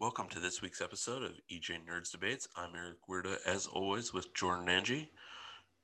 Welcome 0.00 0.28
to 0.28 0.40
this 0.40 0.62
week's 0.62 0.80
episode 0.80 1.22
of 1.22 1.32
EJ 1.52 1.80
Nerds 1.86 2.10
Debates. 2.10 2.48
I'm 2.56 2.74
Eric 2.74 2.96
Weirda, 3.06 3.36
as 3.44 3.66
always, 3.66 4.14
with 4.14 4.32
Jordan 4.32 4.70
Angie, 4.70 5.10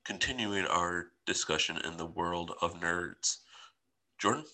continuing 0.06 0.64
our 0.64 1.08
discussion 1.26 1.76
in 1.84 1.98
the 1.98 2.06
world 2.06 2.52
of 2.62 2.80
nerds. 2.80 3.40
Jordan? 4.18 4.46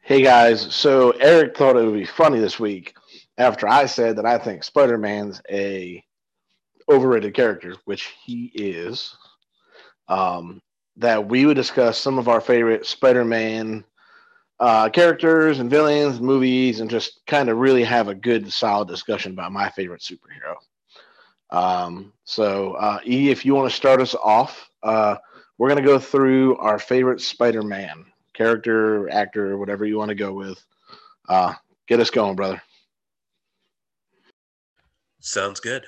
Hey 0.00 0.22
guys, 0.22 0.72
so 0.72 1.10
Eric 1.10 1.56
thought 1.56 1.74
it 1.74 1.84
would 1.84 1.94
be 1.94 2.04
funny 2.04 2.38
this 2.38 2.60
week 2.60 2.94
after 3.36 3.66
I 3.66 3.86
said 3.86 4.14
that 4.14 4.26
I 4.26 4.38
think 4.38 4.62
Spider 4.62 4.96
Man's 4.96 5.42
a 5.50 6.04
overrated 6.88 7.34
character, 7.34 7.74
which 7.84 8.14
he 8.24 8.52
is. 8.54 9.12
Um, 10.06 10.62
that 10.98 11.28
we 11.28 11.46
would 11.46 11.56
discuss 11.56 11.98
some 11.98 12.20
of 12.20 12.28
our 12.28 12.40
favorite 12.40 12.86
Spider 12.86 13.24
Man 13.24 13.82
uh, 14.62 14.88
characters 14.88 15.58
and 15.58 15.68
villains, 15.68 16.20
movies, 16.20 16.78
and 16.78 16.88
just 16.88 17.26
kind 17.26 17.48
of 17.48 17.58
really 17.58 17.82
have 17.82 18.06
a 18.06 18.14
good, 18.14 18.52
solid 18.52 18.86
discussion 18.86 19.32
about 19.32 19.50
my 19.50 19.68
favorite 19.70 20.00
superhero. 20.00 20.54
Um, 21.50 22.12
so, 22.22 22.74
uh, 22.74 23.00
E, 23.04 23.30
if 23.30 23.44
you 23.44 23.56
want 23.56 23.68
to 23.68 23.76
start 23.76 24.00
us 24.00 24.14
off, 24.14 24.70
uh, 24.84 25.16
we're 25.58 25.68
going 25.68 25.82
to 25.82 25.88
go 25.88 25.98
through 25.98 26.58
our 26.58 26.78
favorite 26.78 27.20
Spider 27.20 27.62
Man 27.62 28.04
character, 28.34 29.10
actor, 29.10 29.58
whatever 29.58 29.84
you 29.84 29.98
want 29.98 30.10
to 30.10 30.14
go 30.14 30.32
with. 30.32 30.64
Uh, 31.28 31.54
get 31.88 31.98
us 31.98 32.10
going, 32.10 32.36
brother. 32.36 32.62
Sounds 35.18 35.58
good. 35.58 35.86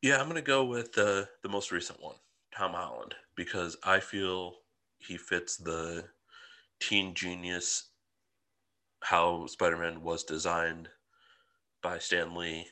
Yeah, 0.00 0.16
I'm 0.16 0.30
going 0.30 0.36
to 0.36 0.42
go 0.42 0.64
with 0.64 0.94
the 0.94 1.28
the 1.42 1.50
most 1.50 1.72
recent 1.72 2.02
one, 2.02 2.16
Tom 2.56 2.72
Holland, 2.72 3.14
because 3.36 3.76
I 3.84 4.00
feel 4.00 4.54
he 4.98 5.18
fits 5.18 5.58
the 5.58 6.06
teen 6.80 7.14
genius 7.14 7.90
how 9.02 9.46
Spider-Man 9.46 10.02
was 10.02 10.24
designed 10.24 10.88
by 11.82 11.98
Stan 11.98 12.34
Lee 12.34 12.66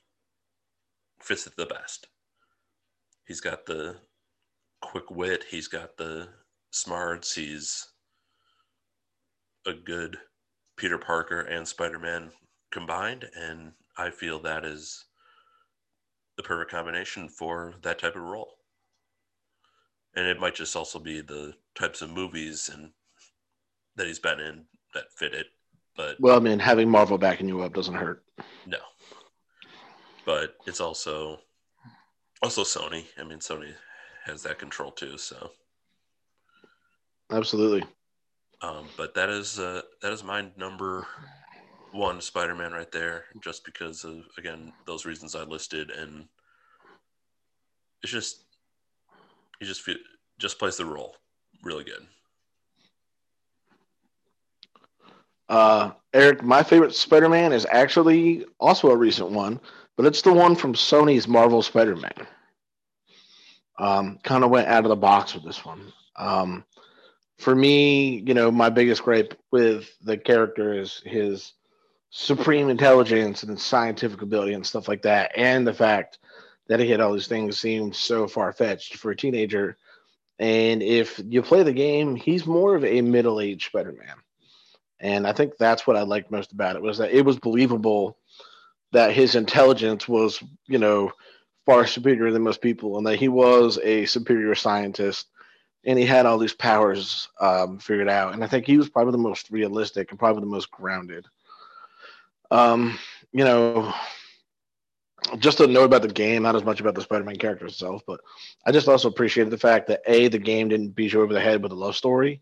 fits 1.20 1.46
it 1.46 1.56
the 1.56 1.66
best. 1.66 2.08
He's 3.26 3.40
got 3.40 3.66
the 3.66 3.96
quick 4.80 5.10
wit, 5.10 5.44
he's 5.50 5.68
got 5.68 5.96
the 5.96 6.28
smarts, 6.70 7.34
he's 7.34 7.88
a 9.66 9.72
good 9.72 10.18
Peter 10.76 10.98
Parker 10.98 11.40
and 11.40 11.66
Spider-Man 11.66 12.30
combined 12.70 13.28
and 13.34 13.72
I 13.96 14.10
feel 14.10 14.38
that 14.40 14.64
is 14.64 15.06
the 16.36 16.42
perfect 16.42 16.70
combination 16.70 17.28
for 17.28 17.74
that 17.82 17.98
type 17.98 18.14
of 18.14 18.22
role. 18.22 18.54
And 20.14 20.26
it 20.26 20.38
might 20.38 20.54
just 20.54 20.76
also 20.76 21.00
be 21.00 21.20
the 21.20 21.54
types 21.74 22.00
of 22.00 22.10
movies 22.10 22.70
and 22.72 22.92
that 23.98 24.06
he's 24.06 24.18
been 24.18 24.40
in 24.40 24.64
that 24.94 25.12
fit 25.12 25.34
it. 25.34 25.46
But 25.96 26.18
well, 26.20 26.36
I 26.36 26.40
mean, 26.40 26.58
having 26.58 26.88
Marvel 26.88 27.18
backing 27.18 27.48
you 27.48 27.60
up 27.60 27.74
doesn't 27.74 27.94
hurt. 27.94 28.24
No, 28.66 28.78
but 30.24 30.56
it's 30.66 30.80
also 30.80 31.40
also 32.42 32.62
Sony. 32.62 33.04
I 33.18 33.24
mean, 33.24 33.40
Sony 33.40 33.72
has 34.24 34.42
that 34.44 34.58
control 34.58 34.92
too. 34.92 35.18
So 35.18 35.50
absolutely. 37.30 37.84
Um, 38.62 38.86
but 38.96 39.14
that 39.14 39.28
is 39.28 39.58
uh, 39.58 39.82
that 40.02 40.12
is 40.12 40.24
my 40.24 40.46
number 40.56 41.06
one 41.92 42.20
Spider-Man 42.20 42.72
right 42.72 42.90
there, 42.92 43.24
just 43.42 43.64
because 43.64 44.04
of 44.04 44.24
again 44.36 44.72
those 44.86 45.04
reasons 45.04 45.34
I 45.34 45.42
listed, 45.42 45.90
and 45.90 46.26
it's 48.02 48.12
just 48.12 48.44
he 49.58 49.66
just 49.66 49.82
feel, 49.82 49.96
just 50.38 50.58
plays 50.58 50.76
the 50.76 50.84
role 50.84 51.16
really 51.64 51.84
good. 51.84 52.06
Uh, 55.48 55.92
Eric, 56.12 56.42
my 56.42 56.62
favorite 56.62 56.94
Spider 56.94 57.28
Man 57.28 57.52
is 57.52 57.66
actually 57.70 58.44
also 58.58 58.90
a 58.90 58.96
recent 58.96 59.30
one, 59.30 59.60
but 59.96 60.06
it's 60.06 60.22
the 60.22 60.32
one 60.32 60.54
from 60.54 60.74
Sony's 60.74 61.28
Marvel 61.28 61.62
Spider 61.62 61.96
Man. 61.96 62.26
Um, 63.78 64.18
kind 64.22 64.44
of 64.44 64.50
went 64.50 64.68
out 64.68 64.84
of 64.84 64.88
the 64.88 64.96
box 64.96 65.34
with 65.34 65.44
this 65.44 65.64
one. 65.64 65.92
Um, 66.16 66.64
for 67.38 67.54
me, 67.54 68.22
you 68.26 68.34
know, 68.34 68.50
my 68.50 68.68
biggest 68.68 69.04
gripe 69.04 69.38
with 69.52 69.88
the 70.02 70.18
character 70.18 70.74
is 70.74 71.00
his 71.04 71.52
supreme 72.10 72.68
intelligence 72.68 73.42
and 73.42 73.60
scientific 73.60 74.22
ability 74.22 74.54
and 74.54 74.66
stuff 74.66 74.88
like 74.88 75.02
that, 75.02 75.30
and 75.36 75.66
the 75.66 75.74
fact 75.74 76.18
that 76.66 76.80
he 76.80 76.90
had 76.90 77.00
all 77.00 77.12
these 77.12 77.28
things 77.28 77.58
seemed 77.58 77.94
so 77.94 78.26
far 78.26 78.52
fetched 78.52 78.96
for 78.96 79.10
a 79.10 79.16
teenager. 79.16 79.76
And 80.38 80.82
if 80.82 81.20
you 81.26 81.42
play 81.42 81.62
the 81.62 81.72
game, 81.72 82.14
he's 82.14 82.46
more 82.46 82.76
of 82.76 82.84
a 82.84 83.00
middle 83.00 83.40
aged 83.40 83.66
Spider 83.66 83.92
Man 83.92 84.16
and 85.00 85.26
I 85.26 85.32
think 85.32 85.56
that's 85.58 85.86
what 85.86 85.96
I 85.96 86.02
liked 86.02 86.30
most 86.30 86.52
about 86.52 86.76
it 86.76 86.82
was 86.82 86.98
that 86.98 87.12
it 87.12 87.24
was 87.24 87.38
believable 87.38 88.18
that 88.92 89.12
his 89.12 89.34
intelligence 89.34 90.08
was, 90.08 90.42
you 90.66 90.78
know, 90.78 91.12
far 91.66 91.86
superior 91.86 92.32
than 92.32 92.42
most 92.42 92.62
people, 92.62 92.96
and 92.96 93.06
that 93.06 93.18
he 93.18 93.28
was 93.28 93.78
a 93.82 94.06
superior 94.06 94.54
scientist, 94.54 95.26
and 95.84 95.98
he 95.98 96.06
had 96.06 96.26
all 96.26 96.38
these 96.38 96.54
powers 96.54 97.28
um, 97.40 97.78
figured 97.78 98.08
out. 98.08 98.32
And 98.32 98.42
I 98.42 98.46
think 98.46 98.66
he 98.66 98.78
was 98.78 98.88
probably 98.88 99.12
the 99.12 99.18
most 99.18 99.50
realistic 99.50 100.10
and 100.10 100.18
probably 100.18 100.40
the 100.40 100.46
most 100.46 100.70
grounded. 100.70 101.26
Um, 102.50 102.98
you 103.32 103.44
know, 103.44 103.92
just 105.38 105.58
to 105.58 105.66
know 105.66 105.84
about 105.84 106.02
the 106.02 106.08
game, 106.08 106.42
not 106.42 106.56
as 106.56 106.64
much 106.64 106.80
about 106.80 106.94
the 106.94 107.02
Spider-Man 107.02 107.36
character 107.36 107.66
itself, 107.66 108.02
but 108.06 108.20
I 108.64 108.72
just 108.72 108.88
also 108.88 109.08
appreciated 109.08 109.50
the 109.50 109.58
fact 109.58 109.88
that 109.88 110.00
a 110.06 110.28
the 110.28 110.38
game 110.38 110.68
didn't 110.68 110.94
beat 110.94 111.12
you 111.12 111.20
over 111.20 111.34
the 111.34 111.40
head 111.40 111.62
with 111.62 111.72
a 111.72 111.74
love 111.74 111.96
story, 111.96 112.40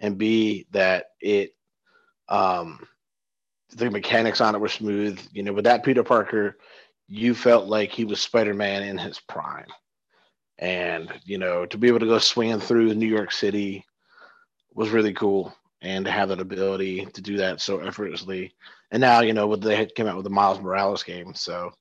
and 0.00 0.18
b 0.18 0.66
that 0.72 1.10
it 1.20 1.54
um, 2.28 2.86
the 3.70 3.90
mechanics 3.90 4.40
on 4.40 4.54
it 4.54 4.60
were 4.60 4.68
smooth. 4.68 5.20
You 5.32 5.42
know, 5.42 5.52
with 5.52 5.64
that 5.64 5.84
Peter 5.84 6.02
Parker, 6.02 6.56
you 7.06 7.34
felt 7.34 7.66
like 7.66 7.90
he 7.90 8.04
was 8.04 8.20
Spider 8.20 8.54
Man 8.54 8.82
in 8.82 8.98
his 8.98 9.20
prime. 9.20 9.66
And, 10.58 11.12
you 11.24 11.38
know, 11.38 11.66
to 11.66 11.78
be 11.78 11.88
able 11.88 12.00
to 12.00 12.06
go 12.06 12.18
swinging 12.18 12.60
through 12.60 12.94
New 12.94 13.06
York 13.06 13.32
City 13.32 13.84
was 14.74 14.90
really 14.90 15.12
cool. 15.12 15.54
And 15.80 16.04
to 16.06 16.10
have 16.10 16.30
that 16.30 16.40
ability 16.40 17.06
to 17.06 17.20
do 17.20 17.36
that 17.36 17.60
so 17.60 17.78
effortlessly. 17.78 18.52
And 18.90 19.00
now, 19.00 19.20
you 19.20 19.32
know, 19.32 19.46
with 19.46 19.60
they 19.60 19.86
came 19.86 20.08
out 20.08 20.16
with 20.16 20.24
the 20.24 20.30
Miles 20.30 20.60
Morales 20.60 21.04
game. 21.04 21.34
So 21.34 21.72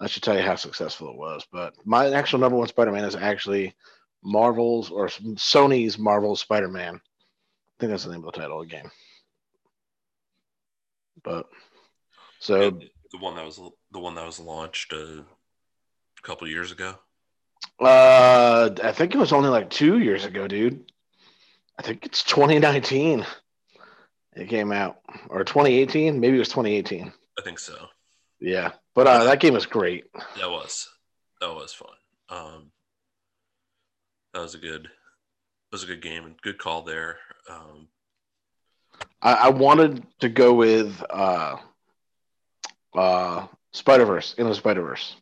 that 0.00 0.10
should 0.10 0.22
tell 0.22 0.36
you 0.36 0.42
how 0.42 0.56
successful 0.56 1.08
it 1.08 1.16
was. 1.16 1.46
But 1.50 1.74
my 1.86 2.12
actual 2.12 2.40
number 2.40 2.58
one 2.58 2.68
Spider 2.68 2.92
Man 2.92 3.04
is 3.04 3.16
actually 3.16 3.74
Marvel's 4.22 4.90
or 4.90 5.06
Sony's 5.06 5.98
Marvel 5.98 6.36
Spider 6.36 6.68
Man. 6.68 6.96
I 6.96 7.80
think 7.80 7.90
that's 7.90 8.04
the 8.04 8.12
name 8.12 8.24
of 8.24 8.32
the 8.32 8.40
title 8.40 8.60
of 8.60 8.68
the 8.68 8.74
game. 8.74 8.90
But 11.22 11.46
so 12.38 12.70
the 12.70 13.18
one 13.18 13.36
that 13.36 13.44
was 13.44 13.60
the 13.90 13.98
one 13.98 14.14
that 14.14 14.26
was 14.26 14.40
launched 14.40 14.92
a 14.92 15.24
couple 16.22 16.48
years 16.48 16.72
ago. 16.72 16.94
Uh, 17.78 18.70
I 18.82 18.92
think 18.92 19.14
it 19.14 19.18
was 19.18 19.32
only 19.32 19.48
like 19.48 19.70
two 19.70 19.98
years 19.98 20.24
ago, 20.24 20.48
dude. 20.48 20.90
I 21.78 21.82
think 21.82 22.04
it's 22.06 22.22
2019. 22.24 23.24
It 24.34 24.48
came 24.48 24.72
out 24.72 24.98
or 25.28 25.44
2018, 25.44 26.18
maybe 26.18 26.36
it 26.36 26.38
was 26.38 26.48
2018. 26.48 27.12
I 27.38 27.42
think 27.42 27.58
so. 27.58 27.76
Yeah, 28.40 28.72
but 28.94 29.06
uh, 29.06 29.24
that 29.24 29.40
game 29.40 29.54
was 29.54 29.66
great. 29.66 30.04
That 30.36 30.50
was 30.50 30.88
that 31.40 31.52
was 31.52 31.72
fun. 31.72 31.90
Um, 32.28 32.70
that 34.32 34.40
was 34.40 34.54
a 34.54 34.58
good 34.58 34.84
that 34.84 35.72
was 35.72 35.84
a 35.84 35.86
good 35.86 36.02
game 36.02 36.24
and 36.24 36.40
good 36.42 36.58
call 36.58 36.82
there. 36.82 37.18
Um, 37.48 37.88
I, 39.22 39.34
I 39.34 39.48
wanted 39.50 40.04
to 40.20 40.28
go 40.28 40.52
with 40.52 41.02
uh, 41.08 41.56
uh, 42.94 43.46
Spider 43.72 44.04
Verse 44.04 44.34
in 44.34 44.46
the 44.46 44.54
Spider 44.54 44.82
Verse. 44.82 45.16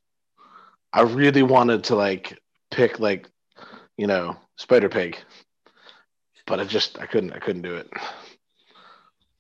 I 0.93 1.03
really 1.03 1.43
wanted 1.43 1.85
to 1.85 1.95
like 1.95 2.39
pick 2.71 2.99
like 2.99 3.29
you 3.97 4.07
know 4.07 4.37
Spider 4.57 4.89
Pig, 4.89 5.19
but 6.47 6.59
I 6.59 6.65
just 6.65 6.99
I 6.99 7.07
couldn't 7.07 7.33
I 7.33 7.39
couldn't 7.39 7.63
do 7.63 7.77
it. 7.77 7.91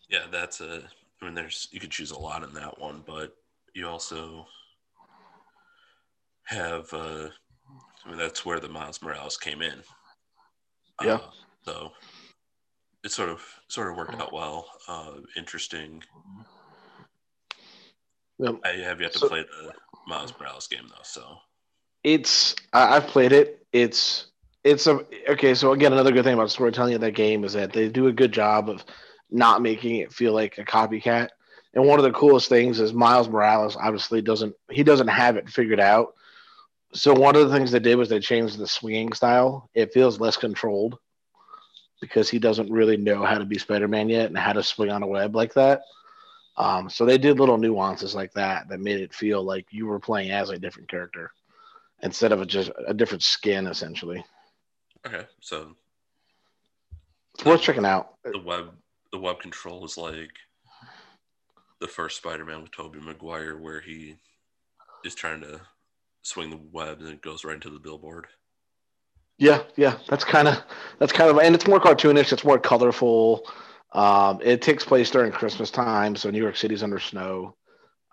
Yeah, 0.08 0.26
that's 0.30 0.60
a. 0.60 0.82
I 1.22 1.24
mean, 1.24 1.34
there's 1.34 1.68
you 1.70 1.80
could 1.80 1.90
choose 1.90 2.10
a 2.10 2.18
lot 2.18 2.42
in 2.42 2.52
that 2.54 2.78
one, 2.78 3.02
but 3.06 3.34
you 3.74 3.88
also 3.88 4.46
have. 6.44 6.92
Uh, 6.92 7.28
I 8.04 8.08
mean, 8.08 8.18
that's 8.18 8.44
where 8.44 8.60
the 8.60 8.68
Miles 8.68 9.02
Morales 9.02 9.36
came 9.36 9.62
in. 9.62 9.82
Yeah. 11.02 11.14
Uh, 11.14 11.20
so 11.64 11.92
it 13.04 13.12
sort 13.12 13.28
of 13.28 13.42
sort 13.68 13.90
of 13.90 13.96
worked 13.96 14.14
out 14.14 14.32
well. 14.32 14.66
Uh, 14.88 15.12
interesting. 15.36 16.02
Yep. 18.38 18.56
I 18.64 18.68
have 18.68 19.00
yet 19.00 19.12
to 19.12 19.18
so, 19.18 19.28
play 19.28 19.42
the 19.42 19.72
Miles 20.06 20.32
Morales 20.38 20.66
game 20.66 20.86
though, 20.88 21.02
so 21.02 21.38
it's 22.04 22.56
I've 22.72 23.06
played 23.06 23.32
it. 23.32 23.66
It's 23.72 24.26
it's 24.64 24.86
a 24.86 25.00
okay. 25.28 25.54
So 25.54 25.72
again, 25.72 25.92
another 25.92 26.12
good 26.12 26.24
thing 26.24 26.34
about 26.34 26.50
storytelling 26.50 26.94
in 26.94 27.00
that 27.00 27.12
game 27.12 27.44
is 27.44 27.52
that 27.54 27.72
they 27.72 27.88
do 27.88 28.06
a 28.06 28.12
good 28.12 28.32
job 28.32 28.68
of 28.68 28.84
not 29.30 29.62
making 29.62 29.96
it 29.96 30.12
feel 30.12 30.32
like 30.32 30.58
a 30.58 30.64
copycat. 30.64 31.28
And 31.72 31.86
one 31.86 32.00
of 32.00 32.04
the 32.04 32.12
coolest 32.12 32.48
things 32.48 32.80
is 32.80 32.92
Miles 32.92 33.28
Morales 33.28 33.76
obviously 33.76 34.22
doesn't 34.22 34.54
he 34.70 34.82
doesn't 34.82 35.08
have 35.08 35.36
it 35.36 35.48
figured 35.48 35.80
out. 35.80 36.14
So 36.92 37.14
one 37.14 37.36
of 37.36 37.48
the 37.48 37.54
things 37.54 37.70
they 37.70 37.78
did 37.78 37.94
was 37.94 38.08
they 38.08 38.18
changed 38.18 38.58
the 38.58 38.66
swinging 38.66 39.12
style. 39.12 39.70
It 39.74 39.92
feels 39.92 40.18
less 40.18 40.36
controlled 40.36 40.98
because 42.00 42.30
he 42.30 42.38
doesn't 42.38 42.70
really 42.70 42.96
know 42.96 43.24
how 43.24 43.38
to 43.38 43.44
be 43.44 43.58
Spider-Man 43.58 44.08
yet 44.08 44.26
and 44.26 44.38
how 44.38 44.52
to 44.52 44.62
swing 44.62 44.90
on 44.90 45.02
a 45.02 45.06
web 45.06 45.34
like 45.34 45.54
that. 45.54 45.82
Um, 46.56 46.90
so 46.90 47.04
they 47.04 47.18
did 47.18 47.38
little 47.38 47.58
nuances 47.58 48.14
like 48.14 48.32
that 48.34 48.68
that 48.68 48.80
made 48.80 49.00
it 49.00 49.14
feel 49.14 49.42
like 49.42 49.66
you 49.70 49.86
were 49.86 50.00
playing 50.00 50.30
as 50.30 50.50
a 50.50 50.58
different 50.58 50.90
character 50.90 51.32
instead 52.02 52.32
of 52.32 52.40
a, 52.40 52.46
just 52.46 52.70
a 52.86 52.94
different 52.94 53.22
skin, 53.22 53.66
essentially. 53.66 54.24
Okay, 55.06 55.24
so 55.40 55.74
it's 57.34 57.44
worth 57.44 57.62
checking 57.62 57.86
out. 57.86 58.14
The 58.24 58.38
web, 58.38 58.72
the 59.12 59.18
web 59.18 59.40
control 59.40 59.84
is 59.84 59.96
like 59.96 60.32
the 61.80 61.88
first 61.88 62.18
Spider-Man 62.18 62.62
with 62.62 62.72
Tobey 62.72 63.00
Maguire, 63.00 63.56
where 63.56 63.80
he 63.80 64.16
is 65.04 65.14
trying 65.14 65.40
to 65.40 65.60
swing 66.22 66.50
the 66.50 66.60
web 66.72 67.00
and 67.00 67.08
it 67.08 67.22
goes 67.22 67.44
right 67.44 67.54
into 67.54 67.70
the 67.70 67.78
billboard. 67.78 68.26
Yeah, 69.40 69.62
yeah, 69.74 69.96
that's 70.06 70.22
kind 70.22 70.48
of 70.48 70.62
that's 70.98 71.12
kind 71.12 71.30
of, 71.30 71.38
and 71.38 71.54
it's 71.54 71.66
more 71.66 71.80
cartoonish. 71.80 72.30
It's 72.30 72.44
more 72.44 72.58
colorful. 72.58 73.48
Um, 73.92 74.38
it 74.42 74.60
takes 74.60 74.84
place 74.84 75.10
during 75.10 75.32
Christmas 75.32 75.70
time, 75.70 76.14
so 76.14 76.30
New 76.30 76.42
York 76.42 76.56
City's 76.56 76.82
under 76.82 77.00
snow. 77.00 77.56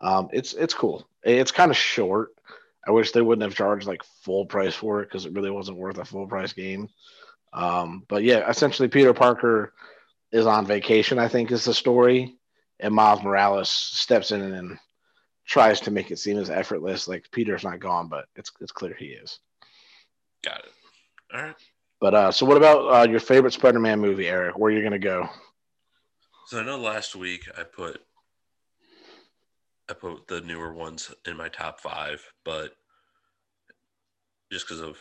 Um, 0.01 0.29
it's 0.31 0.53
it's 0.53 0.73
cool. 0.73 1.05
It's 1.23 1.51
kind 1.51 1.69
of 1.69 1.75
short. 1.75 2.29
I 2.87 2.91
wish 2.91 3.11
they 3.11 3.21
wouldn't 3.21 3.43
have 3.43 3.55
charged 3.55 3.87
like 3.87 4.03
full 4.23 4.45
price 4.45 4.73
for 4.73 5.01
it 5.01 5.07
because 5.07 5.25
it 5.25 5.33
really 5.33 5.51
wasn't 5.51 5.77
worth 5.77 5.97
a 5.97 6.05
full 6.05 6.27
price 6.27 6.53
game. 6.53 6.87
Um, 7.51 8.05
but 8.07 8.23
yeah, 8.23 8.49
essentially, 8.49 8.87
Peter 8.87 9.13
Parker 9.13 9.73
is 10.31 10.45
on 10.45 10.65
vacation. 10.65 11.19
I 11.19 11.27
think 11.27 11.51
is 11.51 11.65
the 11.65 11.73
story, 11.73 12.37
and 12.79 12.95
Miles 12.95 13.21
Morales 13.21 13.69
steps 13.69 14.31
in 14.31 14.41
and 14.41 14.79
tries 15.45 15.81
to 15.81 15.91
make 15.91 16.09
it 16.09 16.19
seem 16.19 16.37
as 16.37 16.49
effortless. 16.49 17.05
Like 17.05 17.29
Peter's 17.33 17.65
not 17.65 17.81
gone, 17.81 18.07
but 18.07 18.27
it's 18.37 18.53
it's 18.61 18.71
clear 18.71 18.95
he 18.97 19.07
is. 19.07 19.39
Got 20.41 20.59
it. 20.59 20.71
All 21.33 21.41
right. 21.41 21.55
But 21.99 22.13
uh, 22.13 22.31
so 22.31 22.45
what 22.45 22.57
about 22.57 22.93
uh, 22.93 23.09
your 23.09 23.19
favorite 23.19 23.53
Spider-Man 23.53 23.99
movie, 23.99 24.27
Eric? 24.27 24.57
Where 24.57 24.71
you're 24.71 24.81
you 24.81 24.85
gonna 24.85 24.99
go? 24.99 25.29
So 26.47 26.59
I 26.59 26.65
know 26.65 26.77
last 26.77 27.15
week 27.15 27.47
I 27.57 27.63
put 27.63 28.01
I 29.89 29.93
put 29.93 30.27
the 30.27 30.41
newer 30.41 30.73
ones 30.73 31.13
in 31.25 31.35
my 31.37 31.49
top 31.49 31.79
five, 31.79 32.21
but 32.45 32.75
just 34.51 34.67
because 34.67 34.81
of 34.81 34.97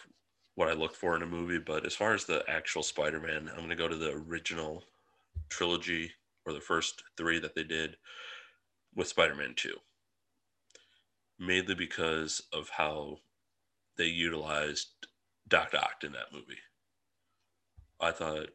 what 0.54 0.68
I 0.68 0.72
look 0.72 0.94
for 0.94 1.14
in 1.14 1.22
a 1.22 1.26
movie. 1.26 1.58
But 1.58 1.84
as 1.84 1.94
far 1.94 2.14
as 2.14 2.24
the 2.24 2.42
actual 2.48 2.82
Spider-Man, 2.82 3.50
I'm 3.52 3.60
gonna 3.60 3.76
go 3.76 3.88
to 3.88 3.96
the 3.96 4.12
original 4.12 4.84
trilogy 5.48 6.10
or 6.46 6.52
the 6.52 6.60
first 6.60 7.02
three 7.16 7.38
that 7.40 7.54
they 7.54 7.64
did 7.64 7.96
with 8.94 9.08
Spider-Man 9.08 9.54
Two, 9.54 9.76
mainly 11.38 11.74
because 11.74 12.42
of 12.52 12.70
how 12.70 13.18
they 13.96 14.06
utilized 14.06 14.88
Doc 15.48 15.74
Ock 15.74 16.02
in 16.02 16.12
that 16.12 16.32
movie. 16.32 16.58
I 18.00 18.10
thought 18.10 18.48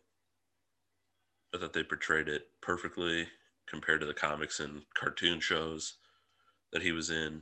I 1.53 1.57
thought 1.57 1.73
they 1.73 1.83
portrayed 1.83 2.29
it 2.29 2.47
perfectly 2.61 3.27
compared 3.67 4.01
to 4.01 4.05
the 4.05 4.13
comics 4.13 4.59
and 4.59 4.83
cartoon 4.93 5.39
shows 5.39 5.95
that 6.71 6.81
he 6.81 6.91
was 6.91 7.09
in. 7.09 7.41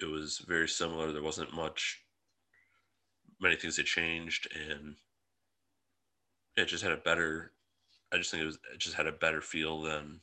It 0.00 0.06
was 0.06 0.38
very 0.46 0.68
similar. 0.68 1.12
There 1.12 1.22
wasn't 1.22 1.54
much, 1.54 2.00
many 3.40 3.56
things 3.56 3.76
that 3.76 3.86
changed, 3.86 4.48
and 4.54 4.96
it 6.56 6.66
just 6.66 6.82
had 6.82 6.92
a 6.92 6.96
better. 6.96 7.52
I 8.12 8.18
just 8.18 8.30
think 8.30 8.42
it 8.42 8.46
was 8.46 8.58
it 8.74 8.78
just 8.78 8.96
had 8.96 9.06
a 9.06 9.12
better 9.12 9.40
feel 9.40 9.82
than 9.82 10.20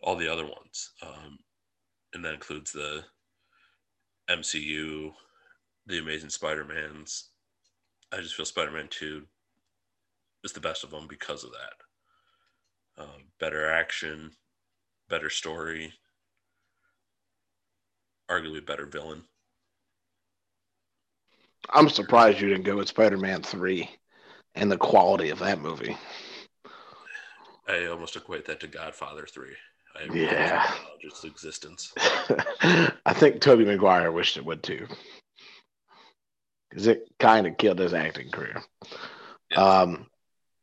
all 0.00 0.16
the 0.16 0.32
other 0.32 0.44
ones, 0.44 0.90
um, 1.02 1.38
and 2.14 2.24
that 2.24 2.34
includes 2.34 2.72
the 2.72 3.04
MCU, 4.30 5.12
the 5.86 5.98
Amazing 5.98 6.30
Spider-Mans. 6.30 7.28
I 8.12 8.20
just 8.20 8.34
feel 8.34 8.46
Spider-Man 8.46 8.88
Two 8.90 9.22
is 10.44 10.52
the 10.52 10.60
best 10.60 10.84
of 10.84 10.90
them 10.90 11.06
because 11.08 11.44
of 11.44 11.50
that. 11.52 13.02
Um, 13.02 13.22
better 13.40 13.70
action, 13.70 14.32
better 15.08 15.30
story, 15.30 15.92
arguably 18.30 18.64
better 18.64 18.86
villain. 18.86 19.22
I'm 21.70 21.88
surprised 21.88 22.40
you 22.40 22.48
didn't 22.48 22.64
go 22.64 22.76
with 22.76 22.88
Spider-Man 22.88 23.42
Three 23.42 23.88
and 24.54 24.70
the 24.70 24.76
quality 24.76 25.30
of 25.30 25.38
that 25.38 25.60
movie. 25.60 25.96
I 27.68 27.86
almost 27.86 28.16
equate 28.16 28.44
that 28.46 28.60
to 28.60 28.66
Godfather 28.66 29.26
Three. 29.26 29.54
I 29.94 30.12
yeah, 30.12 30.74
just 31.00 31.24
existence. 31.24 31.92
I 31.98 33.12
think 33.14 33.40
Tobey 33.40 33.64
Maguire 33.64 34.10
wished 34.10 34.36
it 34.36 34.44
would 34.44 34.62
too, 34.62 34.86
because 36.72 36.86
it 36.86 37.06
kind 37.18 37.46
of 37.46 37.58
killed 37.58 37.78
his 37.78 37.92
acting 37.92 38.30
career. 38.30 38.62
Yeah. 39.50 39.58
Um, 39.58 40.06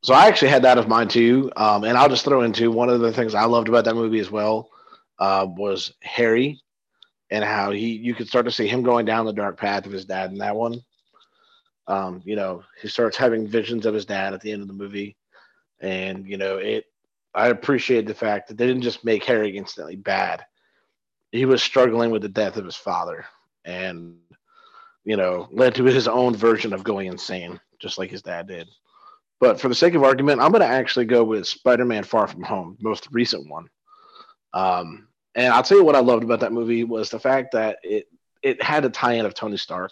so 0.01 0.15
I 0.15 0.25
actually 0.27 0.49
had 0.49 0.63
that 0.63 0.79
of 0.79 0.87
mine 0.87 1.07
too. 1.07 1.51
Um, 1.55 1.83
and 1.83 1.95
I'll 1.95 2.09
just 2.09 2.25
throw 2.25 2.41
into 2.41 2.71
one 2.71 2.89
of 2.89 2.99
the 2.99 3.13
things 3.13 3.35
I 3.35 3.45
loved 3.45 3.69
about 3.69 3.85
that 3.85 3.95
movie 3.95 4.19
as 4.19 4.31
well 4.31 4.71
uh, 5.19 5.45
was 5.47 5.93
Harry 6.01 6.61
and 7.29 7.43
how 7.43 7.69
he 7.69 7.89
you 7.89 8.15
could 8.15 8.27
start 8.27 8.45
to 8.45 8.51
see 8.51 8.67
him 8.67 8.81
going 8.81 9.05
down 9.05 9.27
the 9.27 9.33
dark 9.33 9.59
path 9.59 9.85
of 9.85 9.91
his 9.91 10.05
dad 10.05 10.31
in 10.31 10.39
that 10.39 10.55
one. 10.55 10.81
Um, 11.85 12.23
you 12.25 12.35
know, 12.35 12.63
he 12.81 12.87
starts 12.87 13.17
having 13.17 13.47
visions 13.47 13.85
of 13.85 13.93
his 13.93 14.05
dad 14.05 14.33
at 14.33 14.41
the 14.41 14.51
end 14.51 14.63
of 14.63 14.67
the 14.67 14.73
movie. 14.73 15.15
And, 15.79 16.27
you 16.27 16.37
know, 16.37 16.57
it 16.57 16.85
I 17.35 17.49
appreciate 17.49 18.07
the 18.07 18.15
fact 18.15 18.47
that 18.47 18.57
they 18.57 18.65
didn't 18.65 18.81
just 18.81 19.05
make 19.05 19.23
Harry 19.25 19.55
instantly 19.55 19.95
bad. 19.95 20.43
He 21.31 21.45
was 21.45 21.61
struggling 21.61 22.09
with 22.09 22.23
the 22.23 22.29
death 22.29 22.57
of 22.57 22.65
his 22.65 22.75
father 22.75 23.25
and, 23.63 24.15
you 25.05 25.17
know, 25.17 25.47
led 25.51 25.75
to 25.75 25.85
his 25.85 26.07
own 26.07 26.35
version 26.35 26.73
of 26.73 26.83
going 26.83 27.07
insane, 27.07 27.59
just 27.79 27.97
like 27.97 28.09
his 28.09 28.21
dad 28.21 28.47
did. 28.47 28.67
But 29.39 29.59
for 29.59 29.69
the 29.69 29.75
sake 29.75 29.93
of 29.95 30.03
argument, 30.03 30.41
I'm 30.41 30.51
going 30.51 30.61
to 30.61 30.67
actually 30.67 31.05
go 31.05 31.23
with 31.23 31.47
Spider 31.47 31.85
Man 31.85 32.03
Far 32.03 32.27
From 32.27 32.43
Home, 32.43 32.77
most 32.81 33.07
recent 33.11 33.49
one. 33.49 33.67
Um, 34.53 35.07
and 35.35 35.53
I'll 35.53 35.63
tell 35.63 35.77
you 35.77 35.85
what 35.85 35.95
I 35.95 35.99
loved 35.99 36.23
about 36.23 36.41
that 36.41 36.51
movie 36.51 36.83
was 36.83 37.09
the 37.09 37.19
fact 37.19 37.53
that 37.53 37.77
it 37.83 38.07
it 38.41 38.61
had 38.63 38.85
a 38.85 38.89
tie-in 38.89 39.25
of 39.25 39.33
Tony 39.33 39.57
Stark. 39.57 39.91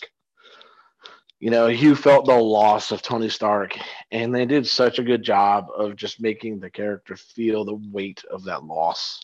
You 1.39 1.51
know, 1.51 1.68
you 1.68 1.95
felt 1.95 2.25
the 2.25 2.33
loss 2.33 2.92
of 2.92 3.01
Tony 3.01 3.30
Stark, 3.30 3.77
and 4.12 4.33
they 4.33 4.45
did 4.45 4.65
such 4.65 5.00
a 5.00 5.04
good 5.04 5.21
job 5.21 5.68
of 5.75 5.95
just 5.95 6.21
making 6.21 6.59
the 6.59 6.69
character 6.69 7.15
feel 7.15 7.63
the 7.63 7.80
weight 7.92 8.24
of 8.31 8.45
that 8.45 8.63
loss. 8.63 9.21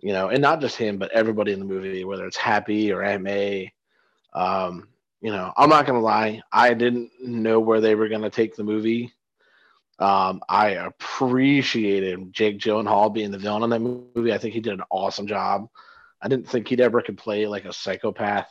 You 0.00 0.12
know, 0.12 0.28
and 0.28 0.40
not 0.40 0.60
just 0.60 0.76
him, 0.76 0.98
but 0.98 1.12
everybody 1.12 1.52
in 1.52 1.58
the 1.58 1.64
movie, 1.64 2.04
whether 2.04 2.26
it's 2.26 2.36
Happy 2.36 2.92
or 2.92 3.02
Aunt 3.02 3.22
May. 3.22 3.72
Um, 4.32 4.88
you 5.24 5.32
know, 5.32 5.52
I'm 5.56 5.70
not 5.70 5.86
gonna 5.86 6.00
lie, 6.00 6.42
I 6.52 6.74
didn't 6.74 7.10
know 7.20 7.58
where 7.58 7.80
they 7.80 7.94
were 7.96 8.08
gonna 8.08 8.30
take 8.30 8.54
the 8.54 8.64
movie 8.64 9.12
um, 9.98 10.42
I 10.48 10.70
appreciated 10.70 12.32
Jake 12.32 12.58
Gyllenhaal 12.58 13.12
being 13.12 13.30
the 13.30 13.38
villain 13.38 13.62
in 13.62 13.70
that 13.70 13.80
movie. 13.80 14.32
I 14.32 14.38
think 14.38 14.54
he 14.54 14.60
did 14.60 14.72
an 14.72 14.84
awesome 14.90 15.26
job. 15.26 15.68
I 16.20 16.28
didn't 16.28 16.48
think 16.48 16.68
he'd 16.68 16.80
ever 16.80 17.00
could 17.00 17.18
play 17.18 17.46
like 17.46 17.64
a 17.64 17.72
psychopath, 17.72 18.50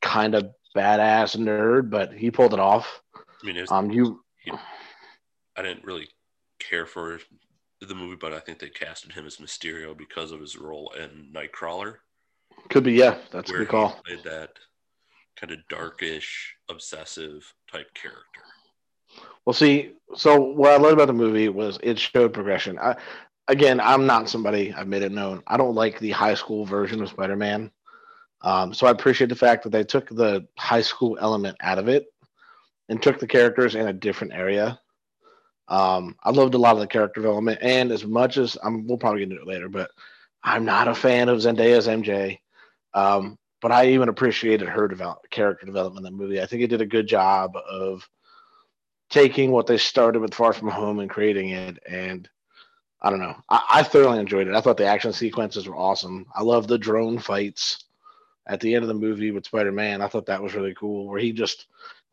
kind 0.00 0.34
of 0.34 0.50
badass 0.76 1.36
nerd, 1.36 1.90
but 1.90 2.14
he 2.14 2.30
pulled 2.30 2.54
it 2.54 2.60
off. 2.60 3.02
I 3.14 3.46
mean, 3.46 3.56
was, 3.56 3.70
um, 3.70 3.90
you. 3.90 4.20
I 5.56 5.62
didn't 5.62 5.84
really 5.84 6.08
care 6.58 6.86
for 6.86 7.20
the 7.80 7.94
movie, 7.94 8.16
but 8.16 8.32
I 8.32 8.38
think 8.38 8.58
they 8.58 8.70
casted 8.70 9.12
him 9.12 9.26
as 9.26 9.36
Mysterio 9.36 9.96
because 9.96 10.32
of 10.32 10.40
his 10.40 10.56
role 10.56 10.94
in 10.98 11.30
Nightcrawler. 11.34 11.96
Could 12.70 12.84
be, 12.84 12.92
yeah. 12.92 13.18
That's 13.32 13.50
a 13.50 13.54
good 13.54 13.68
call. 13.68 14.00
played 14.06 14.22
that 14.24 14.50
kind 15.36 15.52
of 15.52 15.58
darkish, 15.68 16.54
obsessive 16.68 17.52
type 17.70 17.92
character. 17.94 18.40
Well, 19.44 19.54
see, 19.54 19.92
so 20.14 20.40
what 20.40 20.72
I 20.72 20.76
loved 20.76 20.94
about 20.94 21.06
the 21.06 21.12
movie 21.12 21.48
was 21.48 21.78
it 21.82 21.98
showed 21.98 22.32
progression. 22.32 22.78
I, 22.78 22.96
again, 23.48 23.80
I'm 23.80 24.06
not 24.06 24.28
somebody 24.28 24.72
I've 24.72 24.88
made 24.88 25.02
it 25.02 25.12
known. 25.12 25.42
I 25.46 25.56
don't 25.56 25.74
like 25.74 25.98
the 25.98 26.10
high 26.10 26.34
school 26.34 26.64
version 26.64 27.02
of 27.02 27.08
Spider-Man. 27.08 27.70
Um, 28.42 28.74
so 28.74 28.86
I 28.86 28.90
appreciate 28.90 29.28
the 29.28 29.36
fact 29.36 29.64
that 29.64 29.70
they 29.70 29.84
took 29.84 30.08
the 30.08 30.46
high 30.58 30.82
school 30.82 31.18
element 31.20 31.56
out 31.60 31.78
of 31.78 31.88
it 31.88 32.12
and 32.88 33.02
took 33.02 33.18
the 33.18 33.26
characters 33.26 33.74
in 33.74 33.86
a 33.86 33.92
different 33.92 34.32
area. 34.32 34.80
Um, 35.68 36.16
I 36.22 36.30
loved 36.30 36.54
a 36.54 36.58
lot 36.58 36.74
of 36.74 36.80
the 36.80 36.86
character 36.86 37.20
development, 37.20 37.60
and 37.62 37.92
as 37.92 38.04
much 38.04 38.36
as 38.36 38.58
I'm, 38.62 38.86
we'll 38.86 38.98
probably 38.98 39.20
get 39.20 39.30
into 39.30 39.42
it 39.42 39.48
later, 39.48 39.68
but 39.68 39.90
I'm 40.42 40.64
not 40.64 40.88
a 40.88 40.94
fan 40.94 41.28
of 41.28 41.38
Zendaya's 41.38 41.86
MJ. 41.86 42.38
Um, 42.94 43.38
but 43.62 43.72
I 43.72 43.86
even 43.86 44.10
appreciated 44.10 44.68
her 44.68 44.88
develop, 44.88 45.30
character 45.30 45.64
development 45.64 46.06
in 46.06 46.12
the 46.12 46.18
movie. 46.22 46.42
I 46.42 46.46
think 46.46 46.62
it 46.62 46.66
did 46.66 46.82
a 46.82 46.86
good 46.86 47.06
job 47.06 47.56
of 47.56 48.06
taking 49.08 49.52
what 49.52 49.66
they 49.66 49.78
started 49.78 50.20
with 50.20 50.34
Far 50.34 50.52
From 50.52 50.68
Home 50.68 50.98
and 50.98 51.08
creating 51.08 51.50
it. 51.50 51.78
And 51.88 52.28
I 53.00 53.10
don't 53.10 53.20
know, 53.20 53.36
I, 53.48 53.62
I 53.70 53.82
thoroughly 53.82 54.18
enjoyed 54.18 54.48
it. 54.48 54.54
I 54.54 54.60
thought 54.60 54.76
the 54.76 54.86
action 54.86 55.12
sequences 55.12 55.66
were 55.66 55.76
awesome. 55.76 56.26
I 56.34 56.42
love 56.42 56.66
the 56.66 56.76
drone 56.76 57.18
fights 57.18 57.84
at 58.46 58.60
the 58.60 58.74
end 58.74 58.82
of 58.82 58.88
the 58.88 58.94
movie 58.94 59.30
with 59.30 59.46
Spider 59.46 59.72
Man. 59.72 60.02
I 60.02 60.08
thought 60.08 60.26
that 60.26 60.42
was 60.42 60.54
really 60.54 60.74
cool, 60.74 61.06
where 61.06 61.20
he 61.20 61.32
just 61.32 61.66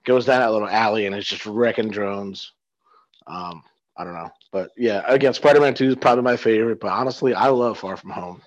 goes 0.06 0.25
down 0.25 0.41
that 0.41 0.51
little 0.51 0.70
alley 0.70 1.08
and 1.08 1.15
is 1.15 1.27
just 1.27 1.46
wrecking 1.46 1.89
drones. 1.89 2.53
Um, 3.27 3.63
I 3.98 4.03
don't 4.03 4.13
know, 4.13 4.29
but 4.51 4.72
yeah, 4.77 5.03
again, 5.08 5.34
Spider 5.34 5.60
Man 5.60 5.74
Two 5.74 5.89
is 5.89 5.96
probably 5.96 6.24
my 6.24 6.38
favorite. 6.38 6.79
But 6.79 6.91
honestly, 6.91 7.34
I 7.34 7.48
love 7.48 7.79
Far 7.79 7.98
From 7.98 8.12
Home, 8.12 8.41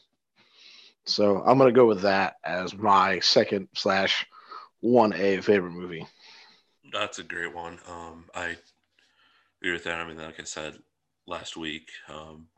so 1.05 1.43
I'm 1.43 1.59
gonna 1.59 1.73
go 1.73 1.87
with 1.87 2.03
that 2.03 2.37
as 2.45 2.75
my 2.75 3.19
second 3.21 3.69
slash 3.75 4.27
one 4.81 5.13
A 5.15 5.41
favorite 5.41 5.73
movie. 5.73 6.07
That's 6.93 7.19
a 7.19 7.25
great 7.25 7.55
one. 7.55 7.79
Um, 7.89 8.25
I 8.35 8.57
agree 9.61 9.73
with 9.73 9.85
that. 9.85 10.01
I 10.01 10.07
mean, 10.07 10.19
like 10.19 10.41
I 10.41 10.45
said 10.45 10.79
last 11.27 11.57
week, 11.57 11.91
um, 12.09 12.49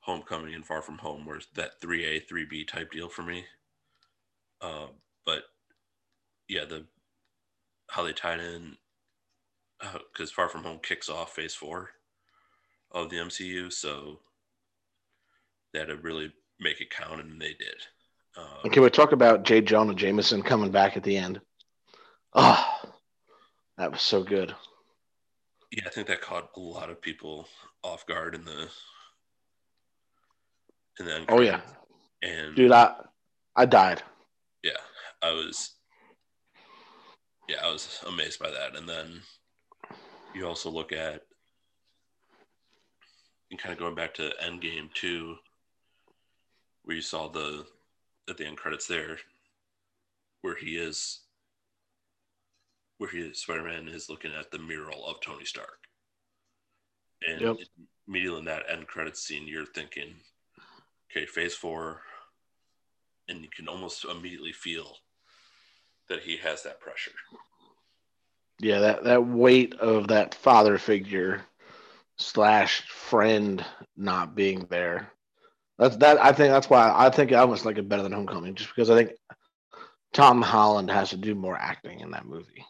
Homecoming 0.00 0.54
and 0.54 0.66
Far 0.66 0.82
From 0.82 0.98
Home 0.98 1.24
were 1.24 1.40
that 1.54 1.80
3A, 1.80 2.26
3B 2.26 2.66
type 2.66 2.90
deal 2.90 3.08
for 3.08 3.22
me. 3.22 3.44
Uh, 4.60 4.86
but 5.24 5.44
yeah, 6.48 6.64
the 6.64 6.84
how 7.88 8.02
they 8.02 8.12
tied 8.12 8.40
in 8.40 8.76
because 9.80 10.30
uh, 10.30 10.34
Far 10.34 10.48
From 10.48 10.64
Home 10.64 10.78
kicks 10.82 11.08
off 11.08 11.34
Phase 11.34 11.54
Four 11.54 11.90
of 12.90 13.10
the 13.10 13.16
MCU, 13.16 13.72
so 13.72 14.20
they 15.72 15.80
had 15.80 15.88
to 15.88 15.96
really 15.96 16.32
make 16.62 16.80
it 16.80 16.90
count, 16.90 17.20
and 17.20 17.40
they 17.40 17.54
did. 17.54 17.76
Um, 18.36 18.70
Can 18.70 18.82
we 18.82 18.90
talk 18.90 19.12
about 19.12 19.44
J. 19.44 19.60
Jonah 19.60 19.94
Jameson 19.94 20.42
coming 20.42 20.70
back 20.70 20.96
at 20.96 21.02
the 21.02 21.16
end? 21.16 21.40
Oh, 22.34 22.80
that 23.78 23.92
was 23.92 24.02
so 24.02 24.22
good. 24.22 24.54
Yeah, 25.70 25.84
I 25.86 25.90
think 25.90 26.06
that 26.08 26.20
caught 26.20 26.50
a 26.56 26.60
lot 26.60 26.90
of 26.90 27.00
people 27.00 27.46
off 27.82 28.06
guard 28.06 28.34
in 28.34 28.44
the 28.44 28.68
in 31.00 31.06
the 31.06 31.24
oh 31.28 31.40
yeah, 31.40 31.60
and 32.22 32.54
dude, 32.54 32.72
I 32.72 32.94
I 33.56 33.66
died. 33.66 34.02
Yeah, 34.62 34.72
I 35.22 35.32
was. 35.32 35.72
Yeah, 37.48 37.56
I 37.64 37.70
was 37.70 38.02
amazed 38.06 38.38
by 38.38 38.50
that, 38.50 38.76
and 38.76 38.88
then 38.88 39.20
you 40.34 40.46
also 40.46 40.70
look 40.70 40.92
at 40.92 41.22
and 43.52 43.60
kind 43.60 43.72
of 43.72 43.78
going 43.78 43.94
back 43.94 44.14
to 44.14 44.32
Endgame 44.42 44.92
too, 44.94 45.36
where 46.84 46.96
you 46.96 47.02
saw 47.02 47.28
the 47.28 47.66
at 48.28 48.36
the 48.36 48.46
end 48.46 48.56
credits 48.56 48.86
there, 48.86 49.18
where 50.42 50.56
he 50.56 50.76
is, 50.76 51.20
where 52.98 53.10
he 53.10 53.18
is, 53.18 53.40
Spider 53.40 53.64
Man 53.64 53.88
is 53.88 54.08
looking 54.08 54.32
at 54.32 54.50
the 54.50 54.58
mural 54.58 55.06
of 55.06 55.20
Tony 55.20 55.44
Stark, 55.44 55.78
and 57.26 57.40
yep. 57.40 57.56
immediately 58.06 58.38
in 58.38 58.44
that 58.46 58.64
end 58.70 58.86
credits 58.86 59.22
scene, 59.22 59.46
you're 59.46 59.66
thinking, 59.66 60.14
okay, 61.10 61.26
Phase 61.26 61.54
Four, 61.54 62.02
and 63.28 63.42
you 63.42 63.48
can 63.54 63.68
almost 63.68 64.04
immediately 64.04 64.52
feel 64.52 64.96
that 66.08 66.20
he 66.20 66.36
has 66.36 66.62
that 66.62 66.80
pressure 66.80 67.12
yeah, 68.62 68.78
that 68.78 69.04
that 69.04 69.26
weight 69.26 69.74
of 69.74 70.08
that 70.08 70.36
father 70.36 70.78
figure 70.78 71.42
slash 72.16 72.82
friend 72.88 73.64
not 73.96 74.36
being 74.36 74.66
there. 74.70 75.12
That's 75.82 75.96
that. 75.96 76.22
I 76.22 76.30
think 76.30 76.52
that's 76.52 76.70
why 76.70 76.92
I 76.94 77.10
think 77.10 77.32
I 77.32 77.38
almost 77.38 77.64
like 77.64 77.76
it 77.76 77.88
better 77.88 78.04
than 78.04 78.12
Homecoming, 78.12 78.54
just 78.54 78.70
because 78.70 78.88
I 78.88 78.94
think 78.94 79.18
Tom 80.12 80.40
Holland 80.40 80.88
has 80.92 81.10
to 81.10 81.16
do 81.16 81.34
more 81.34 81.56
acting 81.56 81.98
in 81.98 82.12
that 82.12 82.24
movie, 82.24 82.64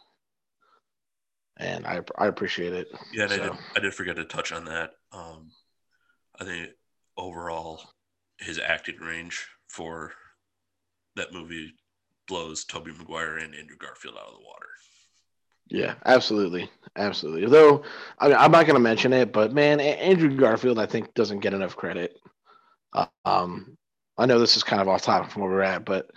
and 1.57 1.85
I 1.85 2.01
I 2.17 2.25
appreciate 2.25 2.73
it. 2.73 2.87
Yeah, 3.13 3.27
so. 3.27 3.35
I 3.35 3.37
did 3.37 3.51
I 3.75 3.79
did 3.81 3.93
forget 3.93 4.15
to 4.15 4.25
touch 4.25 4.51
on 4.51 4.65
that. 4.65 4.93
Um, 5.11 5.51
I 6.39 6.43
think 6.43 6.69
overall 7.15 7.83
his 8.39 8.57
acting 8.57 8.97
range 8.97 9.45
for 9.67 10.13
that 11.15 11.33
movie 11.33 11.71
blows 12.27 12.65
Tobey 12.65 12.93
Maguire 12.97 13.37
and 13.37 13.53
Andrew 13.53 13.77
Garfield 13.77 14.15
out 14.15 14.25
of 14.25 14.33
the 14.33 14.43
water. 14.43 14.69
Yeah, 15.67 15.93
absolutely, 16.03 16.67
absolutely. 16.95 17.47
Though 17.47 17.83
I 18.17 18.29
mean, 18.29 18.37
I'm 18.39 18.51
not 18.51 18.65
going 18.65 18.73
to 18.73 18.79
mention 18.79 19.13
it, 19.13 19.31
but 19.31 19.53
man, 19.53 19.79
Andrew 19.79 20.35
Garfield, 20.35 20.79
I 20.79 20.87
think, 20.87 21.13
doesn't 21.13 21.41
get 21.41 21.53
enough 21.53 21.75
credit. 21.75 22.17
Um, 23.25 23.77
I 24.17 24.25
know 24.25 24.39
this 24.39 24.57
is 24.57 24.63
kind 24.63 24.81
of 24.81 24.87
off 24.87 25.01
topic 25.01 25.31
from 25.31 25.41
where 25.43 25.51
we're 25.51 25.61
at, 25.61 25.85
but 25.85 26.11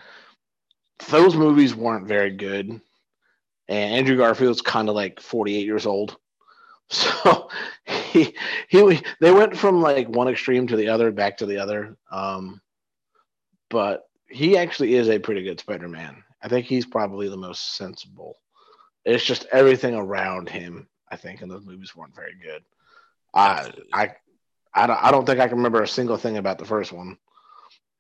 those 1.09 1.35
movies 1.35 1.75
weren't 1.75 2.09
very 2.09 2.31
good, 2.31 2.69
and 2.69 3.95
Andrew 3.95 4.17
Garfield's 4.17 4.63
kind 4.63 4.89
of 4.89 4.95
like 4.95 5.21
48 5.21 5.65
years 5.65 5.87
old, 5.87 6.17
so 6.91 7.49
he 7.85 8.35
he 8.69 9.03
they 9.21 9.33
went 9.33 9.57
from 9.57 9.81
like 9.81 10.09
one 10.09 10.29
extreme 10.29 10.67
to 10.69 10.77
the 10.77 10.89
other, 10.89 11.11
back 11.11 11.39
to 11.39 11.47
the 11.47 11.59
other. 11.59 11.97
Um, 12.11 12.61
but 13.69 14.05
he 14.29 14.57
actually 14.57 14.95
is 14.95 15.09
a 15.09 15.19
pretty 15.19 15.43
good 15.43 15.61
Spider-Man. 15.61 16.23
I 16.43 16.49
think 16.49 16.67
he's 16.67 16.87
probably 16.87 17.29
the 17.29 17.37
most 17.37 17.77
sensible 17.77 18.37
it's 19.07 19.25
just 19.25 19.47
everything 19.53 19.95
around 19.95 20.49
him. 20.49 20.89
I 21.09 21.17
think 21.17 21.41
in 21.41 21.49
those 21.49 21.65
movies 21.65 21.95
weren't 21.95 22.15
very 22.15 22.35
good. 22.43 22.63
I 23.33 23.71
I 23.93 24.11
I 24.77 24.87
don't, 24.87 25.03
I 25.03 25.11
don't 25.11 25.25
think 25.27 25.41
I 25.41 25.49
can 25.49 25.57
remember 25.57 25.83
a 25.83 25.89
single 25.89 26.17
thing 26.17 26.37
about 26.37 26.59
the 26.59 26.65
first 26.65 26.93
one, 26.93 27.19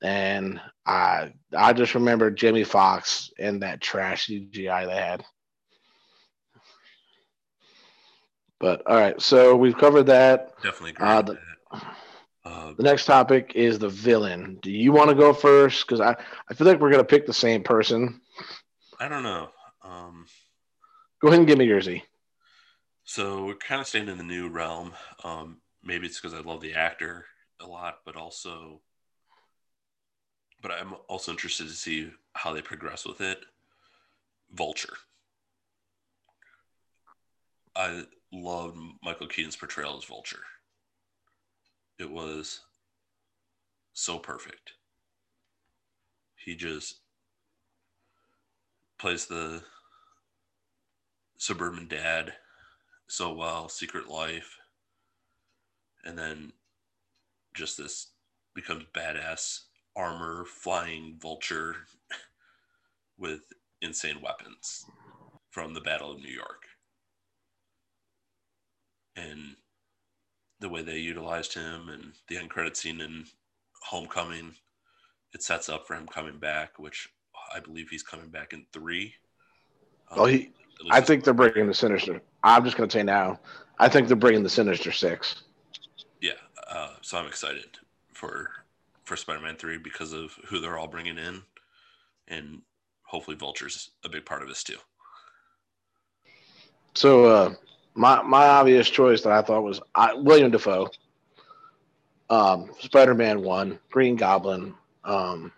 and 0.03 0.61
I 0.85 1.33
I 1.57 1.73
just 1.73 1.95
remember 1.95 2.31
Jamie 2.31 2.65
Foxx 2.65 3.31
and 3.39 3.63
that 3.63 3.81
trash 3.81 4.29
CGI 4.29 4.87
they 4.87 4.95
had. 4.95 5.25
But 8.61 8.83
all 8.87 8.97
right, 8.97 9.21
so 9.21 9.57
we've 9.57 9.77
covered 9.77 10.05
that. 10.05 10.51
Definitely 10.63 10.95
uh, 10.99 11.23
the, 11.23 11.39
uh, 12.45 12.73
the 12.75 12.83
next 12.83 13.07
topic 13.07 13.53
is 13.55 13.79
the 13.79 13.89
villain. 13.89 14.59
Do 14.63 14.71
you 14.71 14.93
want 14.93 15.09
to 15.09 15.17
go 15.17 15.33
first? 15.33 15.87
Because 15.87 16.01
I, 16.01 16.17
I 16.49 16.55
feel 16.55 16.67
like 16.67 16.81
we're 16.81 16.91
gonna 16.91 17.05
pick 17.05 17.27
the 17.27 17.33
same 17.33 17.63
person. 17.63 18.21
I 19.01 19.09
don't 19.09 19.23
know. 19.23 19.49
Um, 19.83 20.27
Go 21.21 21.29
ahead 21.29 21.39
and 21.39 21.49
give 21.49 21.59
me 21.59 21.65
yours, 21.65 21.89
E. 21.89 22.03
So 23.05 23.45
we're 23.47 23.55
kind 23.55 23.81
of 23.81 23.87
staying 23.87 24.09
in 24.09 24.19
the 24.19 24.25
new 24.25 24.49
realm. 24.49 24.93
Um, 25.25 25.59
maybe 25.87 26.07
it's 26.07 26.21
because 26.21 26.35
I 26.35 26.41
love 26.41 26.61
the 26.61 26.75
actor 26.75 27.25
a 27.61 27.67
lot, 27.67 28.01
but 28.05 28.17
also, 28.17 28.81
but 30.61 30.73
I'm 30.73 30.95
also 31.09 31.31
interested 31.31 31.69
to 31.69 31.73
see 31.73 32.11
how 32.35 32.53
they 32.53 32.61
progress 32.61 33.07
with 33.07 33.21
it. 33.21 33.39
Vulture. 34.53 34.97
I 37.75 38.05
loved 38.33 38.79
Michael 39.03 39.27
Keaton's 39.27 39.57
portrayal 39.57 39.97
as 39.99 40.05
Vulture. 40.05 40.43
It 41.99 42.11
was 42.11 42.61
so 43.93 44.19
perfect. 44.19 44.73
He 46.37 46.55
just 46.55 47.01
plays 48.99 49.27
the 49.27 49.63
Suburban 51.39 51.87
Dad 51.89 52.33
so 53.09 53.33
well, 53.33 53.69
Secret 53.69 54.09
Life, 54.09 54.57
and 56.07 56.17
then 56.17 56.53
just 57.55 57.77
this 57.77 58.13
becomes 58.55 58.85
badass 58.95 59.63
armor 59.97 60.45
flying 60.45 61.17
vulture 61.21 61.77
with 63.19 63.41
insane 63.83 64.21
weapons 64.23 64.87
from 65.51 65.75
the 65.75 65.81
Battle 65.81 66.13
of 66.13 66.21
New 66.21 66.33
York. 66.33 66.65
And 69.17 69.57
the 70.61 70.69
way 70.69 70.83
they 70.83 70.99
utilized 70.99 71.55
him 71.55 71.89
and 71.89 72.13
the 72.29 72.37
end 72.37 72.51
credit 72.51 72.77
scene 72.77 73.01
in 73.01 73.25
Homecoming, 73.83 74.55
it 75.33 75.43
sets 75.43 75.69
up 75.69 75.87
for 75.87 75.95
him 75.95 76.07
coming 76.07 76.39
back, 76.39 76.79
which 76.79 77.09
I 77.55 77.61
believe 77.61 77.89
he's 77.89 78.03
coming 78.03 78.29
back 78.29 78.53
in 78.53 78.67
three. 78.73 79.15
Um, 80.11 80.21
oh, 80.21 80.25
he 80.27 80.51
I 80.91 81.01
think 81.01 81.25
they're 81.25 81.35
bringing 81.35 81.67
the 81.67 81.75
Sinister. 81.75 82.21
I'm 82.43 82.65
just 82.65 82.77
going 82.77 82.89
to 82.89 82.93
say 82.93 83.03
now, 83.03 83.41
I 83.79 83.89
think 83.89 84.09
they're 84.09 84.17
bringing 84.17 84.43
the 84.43 84.51
Sinister 84.51 84.93
Six. 84.93 85.43
Yeah, 86.21 86.33
uh, 86.69 86.95
so 87.03 87.19
I'm 87.19 87.27
excited 87.27 87.79
for 88.13 88.51
for 89.05 89.17
Spider-Man 89.17 89.57
Three 89.57 89.79
because 89.79 90.13
of 90.13 90.33
who 90.47 90.61
they're 90.61 90.79
all 90.79 90.89
bringing 90.89 91.19
in, 91.19 91.43
and 92.29 92.63
hopefully 93.03 93.37
Vulture's 93.37 93.91
a 94.05 94.09
big 94.09 94.25
part 94.25 94.43
of 94.43 94.49
this 94.49 94.65
too. 94.65 94.79
So 96.95 97.25
uh, 97.27 97.55
my 97.95 98.23
my 98.23 98.47
obvious 98.47 98.89
choice 98.91 99.23
that 99.23 99.33
I 99.33 99.43
thought 99.43 99.63
was 99.63 99.81
I, 99.95 100.15
William 100.15 100.51
Dafoe, 100.51 100.89
Um, 102.31 102.71
Spider-Man 102.81 103.43
One, 103.43 103.79
Green 103.91 104.17
Goblin. 104.17 104.75
Um, 105.05 105.53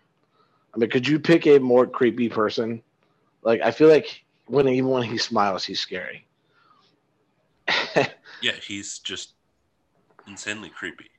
I 0.75 0.79
mean, 0.79 0.91
could 0.91 1.09
you 1.09 1.19
pick 1.19 1.47
a 1.47 1.59
more 1.59 1.87
creepy 1.87 2.29
person? 2.29 2.83
Like, 3.43 3.61
I 3.63 3.71
feel 3.71 3.89
like 3.89 4.25
when 4.47 4.69
even 4.69 4.91
when 4.91 5.03
he 5.05 5.19
smiles, 5.19 5.65
he's 5.65 5.81
scary. 5.81 6.27
yeah, 8.41 8.53
he's 8.63 8.99
just 8.99 9.33
insanely 10.29 10.69
creepy. 10.69 11.11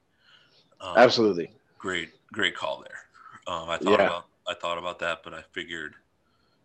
Um, 0.82 0.98
Absolutely. 0.98 1.52
Great, 1.78 2.10
great 2.32 2.56
call 2.56 2.84
there. 2.86 3.54
Um, 3.54 3.70
I 3.70 3.78
thought 3.78 4.00
yeah. 4.00 4.06
about 4.06 4.26
I 4.48 4.54
thought 4.54 4.78
about 4.78 5.00
that, 5.00 5.22
but 5.24 5.34
I 5.34 5.44
figured 5.52 5.96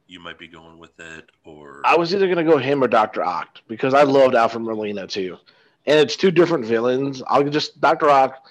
you 0.07 0.21
might 0.21 0.39
be 0.39 0.49
going 0.49 0.79
with 0.79 0.99
it, 1.01 1.31
or 1.45 1.83
I 1.85 1.97
was 1.97 2.15
either 2.15 2.29
gonna 2.29 2.45
go 2.45 2.59
him 2.59 2.83
or 2.83 2.89
Doctor 2.89 3.23
Ock 3.23 3.61
because 3.69 3.95
I 3.95 4.03
loved 4.03 4.35
Alfred 4.35 4.63
Molina 4.63 5.07
too, 5.07 5.39
and 5.87 5.99
it's 5.99 6.17
two 6.17 6.31
different 6.31 6.65
villains. 6.67 7.23
I'll 7.27 7.45
just 7.45 7.81
Doctor 7.81 8.11
Ock. 8.11 8.47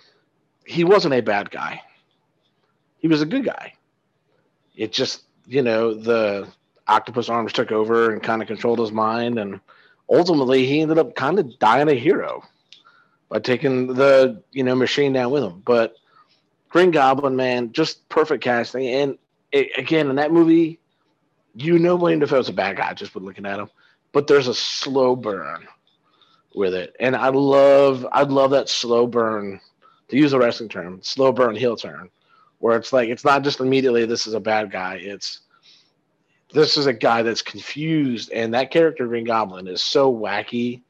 He 0.65 0.83
wasn't 0.83 1.13
a 1.13 1.21
bad 1.21 1.51
guy. 1.51 1.81
He 2.99 3.07
was 3.07 3.21
a 3.21 3.25
good 3.25 3.45
guy. 3.45 3.73
It 4.75 4.93
just 4.93 5.23
you 5.45 5.61
know 5.61 5.93
the 5.93 6.47
Octopus 6.87 7.29
Arms 7.29 7.53
took 7.53 7.71
over 7.71 8.11
and 8.11 8.21
kind 8.21 8.41
of 8.41 8.47
controlled 8.47 8.79
his 8.79 8.91
mind, 8.91 9.37
and 9.37 9.59
ultimately 10.09 10.65
he 10.65 10.81
ended 10.81 10.97
up 10.97 11.15
kind 11.15 11.39
of 11.39 11.59
dying 11.59 11.89
a 11.89 11.93
hero 11.93 12.43
by 13.33 13.39
taking 13.39 13.87
the 13.87 14.43
you 14.51 14.63
know 14.63 14.75
machine 14.75 15.11
down 15.11 15.31
with 15.31 15.43
him. 15.43 15.63
But 15.65 15.95
Green 16.69 16.91
Goblin, 16.91 17.35
man, 17.35 17.71
just 17.71 18.07
perfect 18.07 18.43
casting, 18.43 18.87
and 18.87 19.17
it, 19.51 19.71
again 19.75 20.11
in 20.11 20.17
that 20.17 20.31
movie, 20.31 20.79
you 21.55 21.79
know 21.79 21.95
William 21.95 22.19
Dafoe's 22.19 22.47
a 22.47 22.53
bad 22.53 22.77
guy 22.77 22.93
just 22.93 23.11
by 23.11 23.21
looking 23.21 23.47
at 23.47 23.59
him, 23.59 23.71
but 24.11 24.27
there's 24.27 24.47
a 24.47 24.53
slow 24.53 25.15
burn 25.15 25.67
with 26.53 26.75
it, 26.75 26.95
and 26.99 27.15
I 27.15 27.29
love 27.29 28.05
I 28.11 28.21
love 28.21 28.51
that 28.51 28.69
slow 28.69 29.07
burn 29.07 29.59
to 30.09 30.15
use 30.15 30.33
a 30.33 30.39
wrestling 30.39 30.69
term, 30.69 31.01
slow 31.01 31.31
burn 31.31 31.55
heel 31.55 31.75
turn, 31.75 32.11
where 32.59 32.77
it's 32.77 32.93
like 32.93 33.09
it's 33.09 33.25
not 33.25 33.43
just 33.43 33.59
immediately 33.59 34.05
this 34.05 34.27
is 34.27 34.35
a 34.35 34.39
bad 34.39 34.71
guy. 34.71 34.99
It's 35.01 35.39
this 36.53 36.77
is 36.77 36.85
a 36.85 36.93
guy 36.93 37.23
that's 37.23 37.41
confused, 37.41 38.31
and 38.31 38.53
that 38.53 38.69
character 38.69 39.07
Green 39.07 39.25
Goblin 39.25 39.67
is 39.67 39.81
so 39.81 40.13
wacky 40.13 40.81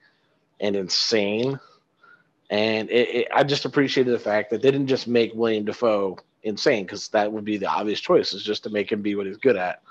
and 0.60 0.76
insane. 0.76 1.58
And 2.50 2.90
it, 2.90 3.10
it, 3.10 3.28
I 3.34 3.44
just 3.44 3.66
appreciated 3.66 4.12
the 4.12 4.20
fact 4.20 4.50
that 4.52 4.62
they 4.62 4.72
didn't 4.72 4.88
just 4.88 5.08
make 5.08 5.34
William 5.34 5.66
Dafoe 5.66 6.18
insane 6.44 6.86
because 6.86 7.08
that 7.10 7.32
would 7.32 7.46
be 7.46 7.58
the 7.58 7.68
obvious 7.68 8.00
choice 8.00 8.34
is 8.34 8.44
just 8.44 8.64
to 8.64 8.70
make 8.70 8.92
him 8.92 9.02
be 9.02 9.16
what 9.16 9.26
he's 9.26 9.38
good 9.38 9.56
at. 9.56 9.82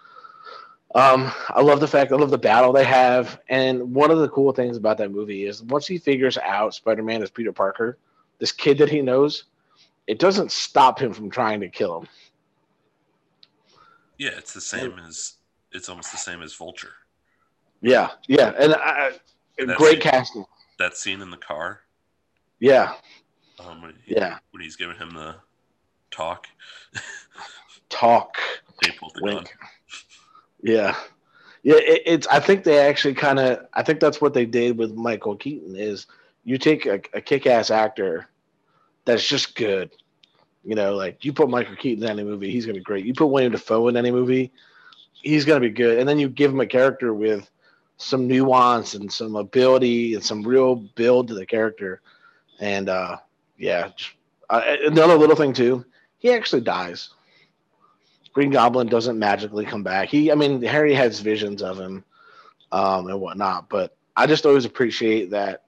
Um, 0.94 1.32
I 1.48 1.62
love 1.62 1.80
the 1.80 1.88
fact 1.88 2.12
I 2.12 2.16
love 2.16 2.30
the 2.30 2.36
battle 2.36 2.70
they 2.70 2.84
have, 2.84 3.40
and 3.48 3.94
one 3.94 4.10
of 4.10 4.18
the 4.18 4.28
cool 4.28 4.52
things 4.52 4.76
about 4.76 4.98
that 4.98 5.10
movie 5.10 5.46
is 5.46 5.62
once 5.62 5.86
he 5.86 5.96
figures 5.96 6.36
out 6.36 6.74
Spider-Man 6.74 7.22
is 7.22 7.30
Peter 7.30 7.52
Parker, 7.52 7.96
this 8.38 8.52
kid 8.52 8.76
that 8.78 8.90
he 8.90 9.00
knows, 9.00 9.44
it 10.06 10.18
doesn't 10.18 10.52
stop 10.52 11.00
him 11.00 11.14
from 11.14 11.30
trying 11.30 11.60
to 11.60 11.68
kill 11.68 12.00
him. 12.00 12.08
Yeah, 14.18 14.32
it's 14.36 14.52
the 14.52 14.60
same 14.60 14.98
as 14.98 15.34
it's 15.72 15.88
almost 15.88 16.12
the 16.12 16.18
same 16.18 16.42
as 16.42 16.52
Vulture. 16.54 16.92
Yeah, 17.80 18.10
yeah, 18.28 18.52
and 18.58 18.74
I, 18.74 19.12
and 19.58 19.74
great 19.76 20.02
scene, 20.02 20.12
casting. 20.12 20.44
That 20.78 20.94
scene 20.96 21.22
in 21.22 21.30
the 21.30 21.38
car. 21.38 21.80
Yeah. 22.62 22.94
Um, 23.58 23.82
when 23.82 23.94
he, 24.04 24.14
yeah. 24.14 24.38
When 24.52 24.62
he's 24.62 24.76
giving 24.76 24.96
him 24.96 25.10
the 25.10 25.34
talk. 26.12 26.46
talk. 27.88 28.36
They 28.80 28.92
pulled 28.92 29.14
the 29.16 29.22
Wink. 29.24 29.44
gun. 29.44 29.68
Yeah. 30.62 30.96
Yeah, 31.64 31.76
it, 31.78 32.02
it's. 32.06 32.26
I 32.28 32.38
think 32.38 32.62
they 32.62 32.78
actually 32.78 33.14
kind 33.14 33.40
of. 33.40 33.66
I 33.74 33.82
think 33.82 33.98
that's 33.98 34.20
what 34.20 34.32
they 34.32 34.46
did 34.46 34.78
with 34.78 34.94
Michael 34.94 35.34
Keaton. 35.34 35.74
Is 35.74 36.06
you 36.44 36.56
take 36.56 36.86
a, 36.86 37.00
a 37.14 37.20
kick-ass 37.20 37.72
actor 37.72 38.28
that's 39.04 39.26
just 39.26 39.56
good. 39.56 39.90
You 40.64 40.76
know, 40.76 40.94
like 40.94 41.24
you 41.24 41.32
put 41.32 41.50
Michael 41.50 41.74
Keaton 41.74 42.04
in 42.04 42.10
any 42.10 42.22
movie, 42.22 42.52
he's 42.52 42.64
gonna 42.64 42.78
be 42.78 42.84
great. 42.84 43.04
You 43.04 43.12
put 43.12 43.26
William 43.26 43.50
Dafoe 43.50 43.88
in 43.88 43.96
any 43.96 44.12
movie, 44.12 44.52
he's 45.14 45.44
gonna 45.44 45.58
be 45.58 45.70
good. 45.70 45.98
And 45.98 46.08
then 46.08 46.20
you 46.20 46.28
give 46.28 46.52
him 46.52 46.60
a 46.60 46.66
character 46.66 47.12
with 47.12 47.50
some 47.96 48.28
nuance 48.28 48.94
and 48.94 49.12
some 49.12 49.34
ability 49.34 50.14
and 50.14 50.24
some 50.24 50.44
real 50.44 50.76
build 50.76 51.26
to 51.28 51.34
the 51.34 51.46
character. 51.46 52.00
And 52.60 52.88
uh, 52.88 53.18
yeah, 53.58 53.90
uh, 54.50 54.62
another 54.84 55.16
little 55.16 55.36
thing 55.36 55.52
too, 55.52 55.84
he 56.18 56.32
actually 56.32 56.62
dies. 56.62 57.10
Green 58.32 58.50
Goblin 58.50 58.86
doesn't 58.86 59.18
magically 59.18 59.64
come 59.64 59.82
back. 59.82 60.08
He, 60.08 60.32
I 60.32 60.34
mean, 60.34 60.62
Harry 60.62 60.94
has 60.94 61.20
visions 61.20 61.62
of 61.62 61.78
him 61.78 62.04
um, 62.70 63.08
and 63.08 63.20
whatnot, 63.20 63.68
but 63.68 63.96
I 64.16 64.26
just 64.26 64.46
always 64.46 64.64
appreciate 64.64 65.30
that 65.30 65.64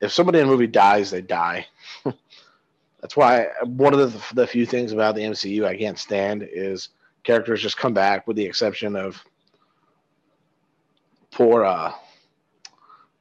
if 0.00 0.12
somebody 0.12 0.38
in 0.38 0.46
a 0.46 0.48
movie 0.48 0.66
dies, 0.66 1.10
they 1.10 1.20
die. 1.20 1.66
That's 3.00 3.16
why 3.16 3.48
one 3.64 3.94
of 3.94 4.12
the, 4.12 4.34
the 4.34 4.46
few 4.46 4.66
things 4.66 4.92
about 4.92 5.14
the 5.14 5.22
MCU 5.22 5.64
I 5.64 5.76
can't 5.76 5.98
stand 5.98 6.46
is 6.50 6.90
characters 7.22 7.62
just 7.62 7.76
come 7.76 7.94
back, 7.94 8.26
with 8.26 8.36
the 8.36 8.44
exception 8.44 8.96
of 8.96 9.22
poor, 11.30 11.64
uh, 11.64 11.92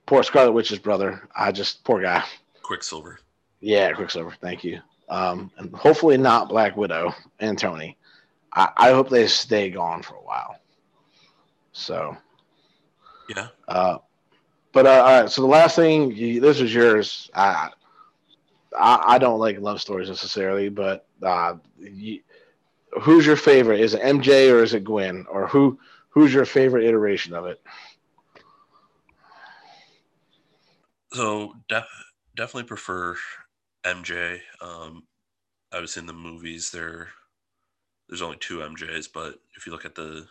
poor 0.05 0.23
Scarlet 0.23 0.53
Witch's 0.53 0.79
brother. 0.79 1.27
I 1.35 1.51
just 1.51 1.83
poor 1.83 2.01
guy. 2.01 2.23
Quicksilver. 2.65 3.19
Yeah, 3.59 3.91
Quicksilver. 3.93 4.35
Thank 4.41 4.63
you. 4.63 4.79
Um, 5.07 5.51
and 5.57 5.73
hopefully 5.75 6.17
not 6.17 6.49
Black 6.49 6.75
Widow 6.75 7.13
and 7.39 7.59
Tony. 7.59 7.95
I, 8.53 8.69
I 8.75 8.91
hope 8.91 9.07
they 9.07 9.27
stay 9.27 9.69
gone 9.69 10.01
for 10.01 10.15
a 10.15 10.23
while. 10.23 10.59
So, 11.73 12.17
yeah. 13.29 13.49
Uh, 13.67 13.99
but 14.71 14.87
uh, 14.87 14.89
all 14.89 15.21
right. 15.21 15.29
So 15.29 15.41
the 15.41 15.47
last 15.47 15.75
thing, 15.75 16.11
you, 16.11 16.39
this 16.39 16.59
was 16.59 16.73
yours. 16.73 17.29
I, 17.35 17.69
I, 18.75 19.03
I 19.07 19.17
don't 19.19 19.39
like 19.39 19.59
love 19.59 19.79
stories 19.79 20.09
necessarily, 20.09 20.69
but 20.69 21.07
uh, 21.21 21.55
you, 21.79 22.21
who's 23.01 23.27
your 23.27 23.35
favorite? 23.35 23.79
Is 23.79 23.93
it 23.93 24.01
MJ 24.01 24.51
or 24.51 24.63
is 24.63 24.73
it 24.73 24.83
Gwen? 24.83 25.27
Or 25.29 25.47
who 25.47 25.79
who's 26.09 26.33
your 26.33 26.45
favorite 26.45 26.85
iteration 26.85 27.35
of 27.35 27.45
it? 27.45 27.61
So 31.13 31.53
def- 31.69 31.85
definitely 32.35 32.67
prefer 32.67 33.15
MJ. 33.85 34.39
Um, 34.61 35.03
was 35.73 35.97
in 35.97 36.05
the 36.05 36.13
movies, 36.13 36.71
there 36.71 37.09
there's 38.07 38.21
only 38.21 38.37
two 38.37 38.59
MJs, 38.59 39.07
but 39.13 39.35
if 39.57 39.65
you 39.65 39.71
look 39.71 39.85
at 39.85 39.95
the 39.95 40.27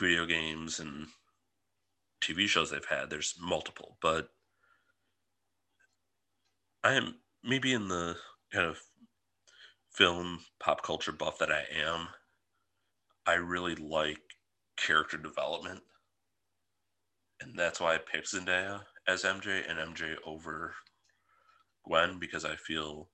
video 0.00 0.26
games 0.26 0.80
and 0.80 1.06
TV 2.20 2.48
shows 2.48 2.70
they've 2.70 2.84
had, 2.84 3.10
there's 3.10 3.36
multiple. 3.40 3.96
But 4.02 4.28
I 6.82 6.94
am 6.94 7.16
maybe 7.44 7.72
in 7.72 7.88
the 7.88 8.16
kind 8.52 8.66
of 8.66 8.80
film 9.92 10.40
pop 10.58 10.82
culture 10.82 11.12
buff 11.12 11.38
that 11.38 11.52
I 11.52 11.64
am. 11.76 12.08
I 13.26 13.34
really 13.34 13.76
like 13.76 14.20
character 14.76 15.16
development, 15.16 15.80
and 17.40 17.56
that's 17.56 17.80
why 17.80 17.94
I 17.94 17.98
picked 17.98 18.32
Zendaya 18.32 18.80
as 19.06 19.24
MJ 19.24 19.62
and 19.68 19.78
MJ 19.94 20.14
over 20.24 20.74
Gwen 21.84 22.18
because 22.18 22.44
I 22.44 22.56
feel 22.56 23.08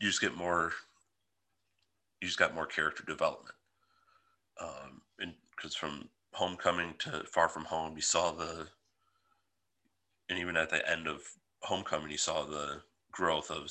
you 0.00 0.08
just 0.08 0.20
get 0.20 0.36
more 0.36 0.72
you 2.20 2.28
just 2.28 2.38
got 2.38 2.54
more 2.54 2.66
character 2.66 3.04
development. 3.06 3.54
Um 4.60 5.02
and 5.18 5.34
because 5.54 5.74
from 5.74 6.08
homecoming 6.32 6.94
to 6.98 7.24
far 7.32 7.48
from 7.48 7.64
home 7.64 7.94
you 7.96 8.02
saw 8.02 8.32
the 8.32 8.68
and 10.28 10.38
even 10.38 10.56
at 10.56 10.70
the 10.70 10.88
end 10.90 11.06
of 11.06 11.22
homecoming 11.62 12.10
you 12.10 12.18
saw 12.18 12.44
the 12.44 12.82
growth 13.10 13.50
of 13.50 13.70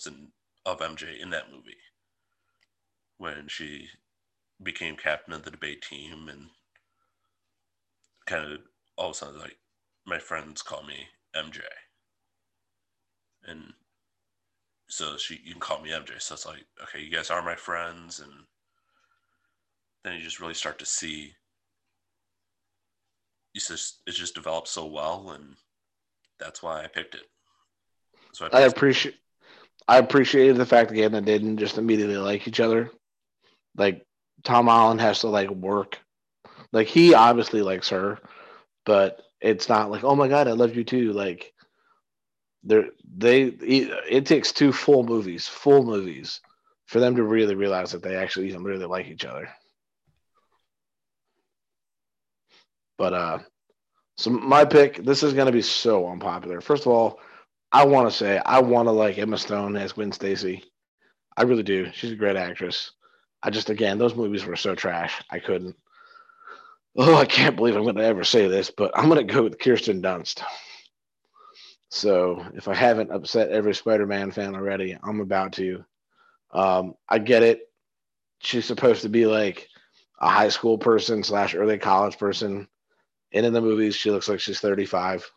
of 0.65 0.79
mj 0.79 1.21
in 1.21 1.29
that 1.29 1.51
movie 1.51 1.77
when 3.17 3.47
she 3.47 3.87
became 4.63 4.95
captain 4.95 5.33
of 5.33 5.43
the 5.43 5.51
debate 5.51 5.83
team 5.83 6.27
and 6.27 6.47
kind 8.25 8.51
of 8.51 8.59
all 8.97 9.09
of 9.09 9.11
a 9.11 9.15
sudden 9.15 9.39
like 9.39 9.57
my 10.05 10.19
friends 10.19 10.61
call 10.61 10.83
me 10.83 11.07
mj 11.35 11.61
and 13.47 13.73
so 14.87 15.17
she 15.17 15.39
you 15.43 15.51
can 15.51 15.59
call 15.59 15.81
me 15.81 15.89
MJ. 15.89 16.21
So 16.21 16.35
it's 16.35 16.45
like, 16.45 16.65
okay, 16.83 17.01
you 17.03 17.11
guys 17.11 17.29
are 17.29 17.41
my 17.41 17.55
friends, 17.55 18.19
and 18.19 18.31
then 20.03 20.15
you 20.15 20.21
just 20.21 20.39
really 20.39 20.53
start 20.53 20.79
to 20.79 20.85
see 20.85 21.33
you 23.53 23.61
just 23.61 24.01
it 24.05 24.11
just 24.11 24.35
developed 24.35 24.67
so 24.67 24.85
well, 24.85 25.31
and 25.31 25.55
that's 26.39 26.61
why 26.61 26.83
I 26.83 26.87
picked 26.87 27.15
it. 27.15 27.23
So 28.33 28.47
I, 28.51 28.59
I 28.59 28.61
appreciate 28.61 29.15
I 29.87 29.97
appreciated 29.97 30.57
the 30.57 30.65
fact 30.65 30.91
again 30.91 31.13
that 31.13 31.25
they 31.25 31.37
didn't 31.37 31.57
just 31.57 31.77
immediately 31.77 32.17
like 32.17 32.47
each 32.47 32.59
other. 32.59 32.91
Like 33.75 34.05
Tom 34.43 34.67
Holland 34.67 35.01
has 35.01 35.19
to 35.19 35.27
like 35.27 35.49
work. 35.49 35.99
Like 36.71 36.87
he 36.87 37.13
obviously 37.13 37.61
likes 37.61 37.89
her, 37.89 38.19
but 38.85 39.21
it's 39.45 39.69
not 39.69 39.91
like, 39.91 40.03
oh 40.03 40.15
my 40.15 40.27
god, 40.27 40.47
I 40.47 40.53
love 40.53 40.75
you 40.75 40.83
too. 40.83 41.13
Like 41.13 41.53
they 42.63 42.89
they 43.51 43.81
it 44.09 44.25
takes 44.25 44.51
two 44.51 44.71
full 44.71 45.03
movies, 45.03 45.47
full 45.47 45.83
movies, 45.83 46.41
for 46.87 46.99
them 46.99 47.15
to 47.15 47.23
really 47.23 47.55
realize 47.55 47.91
that 47.91 48.01
they 48.01 48.15
actually 48.15 48.47
even 48.47 48.63
really 48.63 48.85
like 48.85 49.07
each 49.07 49.25
other. 49.25 49.49
But 52.97 53.13
uh, 53.13 53.39
so 54.17 54.31
my 54.31 54.65
pick. 54.65 55.03
This 55.05 55.21
is 55.21 55.33
going 55.33 55.47
to 55.47 55.51
be 55.51 55.61
so 55.61 56.07
unpopular. 56.09 56.59
First 56.59 56.87
of 56.87 56.91
all, 56.91 57.19
I 57.71 57.85
want 57.85 58.09
to 58.09 58.15
say 58.15 58.39
I 58.39 58.61
want 58.61 58.87
to 58.87 58.91
like 58.91 59.17
Emma 59.19 59.37
Stone 59.37 59.75
as 59.75 59.93
Gwen 59.93 60.11
Stacy. 60.11 60.63
I 61.37 61.43
really 61.43 61.63
do. 61.63 61.91
She's 61.93 62.13
a 62.13 62.15
great 62.15 62.37
actress. 62.37 62.91
I 63.43 63.51
just 63.51 63.69
again 63.69 63.99
those 63.99 64.15
movies 64.15 64.43
were 64.45 64.55
so 64.55 64.73
trash. 64.73 65.21
I 65.29 65.37
couldn't. 65.37 65.75
Oh, 66.97 67.15
I 67.15 67.25
can't 67.25 67.55
believe 67.55 67.75
I'm 67.75 67.83
going 67.83 67.95
to 67.95 68.03
ever 68.03 68.23
say 68.23 68.47
this, 68.47 68.71
but 68.71 68.91
I'm 68.95 69.09
going 69.09 69.25
to 69.25 69.33
go 69.33 69.43
with 69.43 69.59
Kirsten 69.59 70.01
Dunst. 70.01 70.41
So 71.89 72.45
if 72.55 72.67
I 72.67 72.73
haven't 72.73 73.11
upset 73.11 73.51
every 73.51 73.75
Spider-Man 73.75 74.31
fan 74.31 74.55
already, 74.55 74.97
I'm 75.03 75.19
about 75.19 75.53
to. 75.53 75.83
Um, 76.51 76.95
I 77.09 77.19
get 77.19 77.43
it. 77.43 77.69
She's 78.39 78.65
supposed 78.65 79.01
to 79.01 79.09
be 79.09 79.25
like 79.25 79.67
a 80.19 80.29
high 80.29 80.49
school 80.49 80.77
person 80.77 81.23
slash 81.23 81.53
early 81.55 81.77
college 81.77 82.17
person, 82.17 82.67
and 83.33 83.45
in 83.45 83.53
the 83.53 83.61
movies 83.61 83.95
she 83.95 84.11
looks 84.11 84.29
like 84.29 84.39
she's 84.39 84.59
35. 84.59 85.29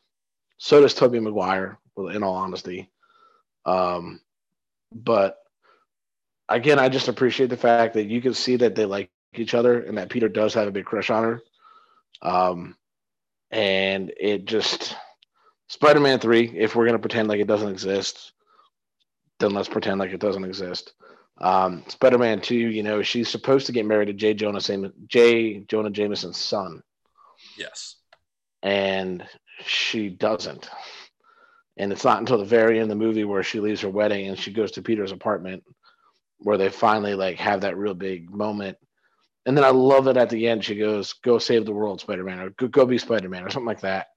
So 0.58 0.80
does 0.80 0.94
Tobey 0.94 1.20
Maguire. 1.20 1.78
In 1.96 2.22
all 2.22 2.36
honesty, 2.36 2.92
um, 3.64 4.20
but 4.94 5.38
again, 6.48 6.78
I 6.78 6.88
just 6.88 7.08
appreciate 7.08 7.50
the 7.50 7.56
fact 7.56 7.94
that 7.94 8.06
you 8.06 8.20
can 8.20 8.34
see 8.34 8.54
that 8.54 8.76
they 8.76 8.84
like 8.84 9.10
each 9.34 9.54
other 9.54 9.80
and 9.80 9.98
that 9.98 10.10
Peter 10.10 10.28
does 10.28 10.54
have 10.54 10.68
a 10.68 10.72
big 10.72 10.84
crush 10.84 11.10
on 11.10 11.24
her. 11.24 11.42
Um, 12.22 12.76
and 13.50 14.12
it 14.18 14.44
just 14.44 14.96
Spider 15.68 16.00
Man 16.00 16.18
3, 16.18 16.52
if 16.56 16.74
we're 16.74 16.84
going 16.84 16.94
to 16.94 16.98
pretend 16.98 17.28
like 17.28 17.40
it 17.40 17.46
doesn't 17.46 17.70
exist, 17.70 18.32
then 19.38 19.52
let's 19.52 19.68
pretend 19.68 20.00
like 20.00 20.12
it 20.12 20.20
doesn't 20.20 20.44
exist. 20.44 20.92
Um, 21.40 21.84
Spider 21.88 22.18
Man 22.18 22.40
2, 22.40 22.54
you 22.54 22.82
know, 22.82 23.02
she's 23.02 23.28
supposed 23.28 23.66
to 23.66 23.72
get 23.72 23.86
married 23.86 24.06
to 24.06 24.12
J. 24.12 24.34
Jonah, 24.34 24.60
J. 25.06 25.60
Jonah 25.60 25.90
Jameson's 25.90 26.36
son. 26.36 26.82
Yes. 27.56 27.96
And 28.62 29.24
she 29.64 30.08
doesn't. 30.08 30.68
And 31.76 31.92
it's 31.92 32.04
not 32.04 32.18
until 32.18 32.38
the 32.38 32.44
very 32.44 32.80
end 32.80 32.90
of 32.90 32.98
the 32.98 33.04
movie 33.04 33.24
where 33.24 33.44
she 33.44 33.60
leaves 33.60 33.82
her 33.82 33.90
wedding 33.90 34.26
and 34.26 34.38
she 34.38 34.52
goes 34.52 34.72
to 34.72 34.82
Peter's 34.82 35.12
apartment 35.12 35.62
where 36.38 36.58
they 36.58 36.68
finally 36.70 37.14
like 37.14 37.38
have 37.38 37.60
that 37.60 37.76
real 37.76 37.94
big 37.94 38.30
moment. 38.30 38.78
And 39.48 39.56
then 39.56 39.64
I 39.64 39.70
love 39.70 40.08
it 40.08 40.18
at 40.18 40.28
the 40.28 40.46
end. 40.46 40.62
She 40.62 40.74
goes, 40.74 41.14
"Go 41.14 41.38
save 41.38 41.64
the 41.64 41.72
world, 41.72 42.02
Spider 42.02 42.22
Man," 42.22 42.38
or 42.38 42.50
"Go, 42.50 42.68
go 42.68 42.84
be 42.84 42.98
Spider 42.98 43.30
Man," 43.30 43.42
or 43.42 43.48
something 43.48 43.66
like 43.66 43.80
that. 43.80 44.08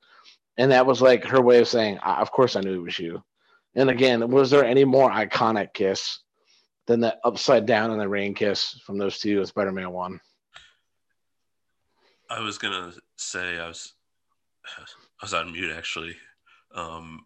And 0.57 0.69
that 0.73 0.85
was 0.85 1.01
like 1.01 1.23
her 1.23 1.41
way 1.41 1.59
of 1.59 1.69
saying, 1.69 1.99
"Of 1.99 2.33
course 2.33 2.57
I 2.57 2.59
knew 2.59 2.81
it 2.81 2.83
was 2.83 2.99
you." 2.99 3.23
And 3.73 3.89
again, 3.89 4.29
was 4.29 4.51
there 4.51 4.65
any 4.65 4.83
more 4.83 5.09
iconic 5.09 5.73
kiss 5.73 6.19
than 6.85 6.99
that 6.99 7.21
upside 7.23 7.65
down 7.65 7.91
in 7.91 7.97
the 7.97 8.09
rain 8.09 8.33
kiss 8.33 8.77
from 8.85 8.97
those 8.97 9.19
two 9.19 9.39
in 9.39 9.45
Spider 9.45 9.71
Man 9.71 9.91
One? 9.91 10.19
I 12.29 12.41
was 12.41 12.57
gonna 12.57 12.91
say 13.15 13.57
I 13.57 13.69
was 13.69 13.93
I 14.77 14.83
was 15.21 15.33
on 15.33 15.53
mute 15.53 15.71
actually, 15.71 16.17
um, 16.75 17.25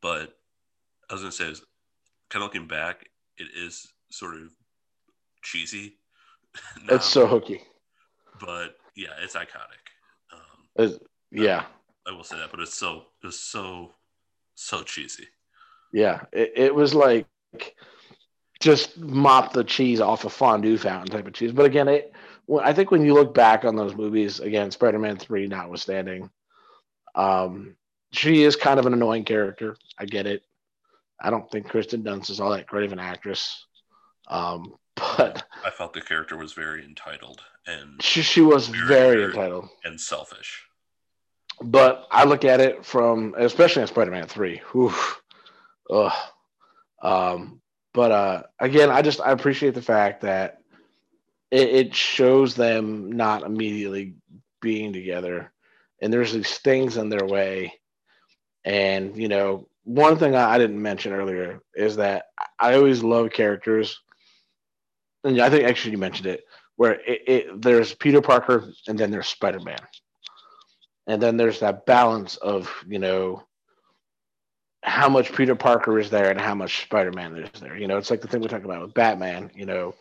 but 0.00 0.34
I 1.10 1.12
was 1.12 1.20
gonna 1.20 1.32
say, 1.32 1.44
kind 2.30 2.42
of 2.42 2.44
looking 2.44 2.68
back, 2.68 3.06
it 3.36 3.48
is 3.54 3.92
sort 4.10 4.36
of 4.36 4.50
cheesy. 5.42 5.98
Now, 6.86 6.94
it's 6.94 7.06
so 7.06 7.26
hooky, 7.26 7.62
but 8.40 8.76
yeah, 8.96 9.10
it's 9.22 9.34
iconic. 9.34 9.82
Um, 10.32 10.40
it's, 10.76 10.98
yeah, 11.30 11.64
I, 12.06 12.10
I, 12.10 12.14
will 12.14 12.24
say 12.24 12.38
that, 12.38 12.50
but 12.50 12.60
it's 12.60 12.74
so 12.74 13.04
it's 13.22 13.38
so 13.38 13.92
so 14.54 14.82
cheesy. 14.82 15.28
Yeah, 15.92 16.22
it, 16.32 16.52
it 16.56 16.74
was 16.74 16.94
like 16.94 17.26
just 18.60 18.98
mop 18.98 19.52
the 19.52 19.64
cheese 19.64 20.00
off 20.00 20.24
a 20.24 20.30
fondue 20.30 20.78
fountain 20.78 21.14
type 21.14 21.26
of 21.26 21.32
cheese. 21.32 21.52
But 21.52 21.66
again, 21.66 21.88
it 21.88 22.12
I 22.62 22.72
think 22.72 22.90
when 22.90 23.04
you 23.04 23.14
look 23.14 23.34
back 23.34 23.64
on 23.64 23.76
those 23.76 23.94
movies, 23.94 24.40
again, 24.40 24.70
Spider-Man 24.70 25.16
Three 25.16 25.46
notwithstanding, 25.46 26.30
um, 27.14 27.76
she 28.12 28.42
is 28.42 28.56
kind 28.56 28.78
of 28.78 28.86
an 28.86 28.92
annoying 28.92 29.24
character. 29.24 29.76
I 29.98 30.04
get 30.04 30.26
it. 30.26 30.42
I 31.20 31.30
don't 31.30 31.50
think 31.50 31.68
Kirsten 31.68 32.02
Dunst 32.02 32.30
is 32.30 32.40
all 32.40 32.50
that 32.50 32.66
great 32.66 32.84
of 32.84 32.92
an 32.92 32.98
actress. 32.98 33.66
Um, 34.28 34.74
but 34.96 35.44
I 35.64 35.70
felt 35.70 35.92
the 35.92 36.00
character 36.00 36.36
was 36.36 36.52
very 36.52 36.84
entitled 36.84 37.40
and 37.66 38.02
she, 38.02 38.22
she 38.22 38.40
was 38.40 38.68
very, 38.68 38.88
very 38.88 39.24
entitled 39.24 39.68
and 39.84 40.00
selfish. 40.00 40.64
But 41.60 42.06
I 42.10 42.24
look 42.24 42.44
at 42.44 42.60
it 42.60 42.84
from, 42.84 43.34
especially 43.38 43.82
in 43.82 43.88
Spider-Man 43.88 44.26
Three. 44.26 44.62
Whew, 44.72 44.92
ugh. 45.90 46.12
Um, 47.02 47.60
but 47.94 48.10
uh, 48.10 48.42
again, 48.58 48.90
I 48.90 49.02
just 49.02 49.20
I 49.20 49.32
appreciate 49.32 49.74
the 49.74 49.82
fact 49.82 50.22
that 50.22 50.58
it, 51.50 51.68
it 51.68 51.94
shows 51.94 52.54
them 52.54 53.12
not 53.12 53.42
immediately 53.42 54.14
being 54.60 54.92
together, 54.92 55.52
and 56.00 56.12
there's 56.12 56.32
these 56.32 56.58
things 56.58 56.96
in 56.96 57.10
their 57.10 57.26
way, 57.26 57.74
and 58.64 59.16
you 59.16 59.28
know 59.28 59.68
one 59.84 60.16
thing 60.16 60.34
I, 60.34 60.58
didn't 60.58 60.80
mention 60.80 61.12
earlier 61.12 61.60
is 61.74 61.96
that 61.96 62.26
I 62.58 62.74
always 62.74 63.02
love 63.02 63.30
characters, 63.30 64.00
and 65.24 65.40
I 65.40 65.50
think 65.50 65.64
actually 65.64 65.92
you 65.92 65.98
mentioned 65.98 66.26
it, 66.26 66.44
where 66.76 66.94
it, 67.06 67.22
it 67.26 67.62
there's 67.62 67.94
Peter 67.94 68.20
Parker 68.20 68.72
and 68.88 68.98
then 68.98 69.10
there's 69.10 69.28
Spider 69.28 69.60
Man, 69.60 69.80
and 71.06 71.22
then 71.22 71.36
there's 71.36 71.60
that 71.60 71.86
balance 71.86 72.36
of 72.36 72.72
you 72.88 72.98
know 72.98 73.42
how 74.82 75.08
much 75.08 75.32
Peter 75.32 75.54
Parker 75.54 75.98
is 75.98 76.10
there 76.10 76.30
and 76.30 76.40
how 76.40 76.54
much 76.54 76.82
Spider 76.82 77.12
Man 77.12 77.36
is 77.36 77.60
there. 77.60 77.76
You 77.76 77.86
know, 77.86 77.98
it's 77.98 78.10
like 78.10 78.20
the 78.20 78.28
thing 78.28 78.40
we're 78.40 78.48
talking 78.48 78.64
about 78.64 78.82
with 78.82 78.94
Batman. 78.94 79.50
You 79.54 79.66
know, 79.66 79.94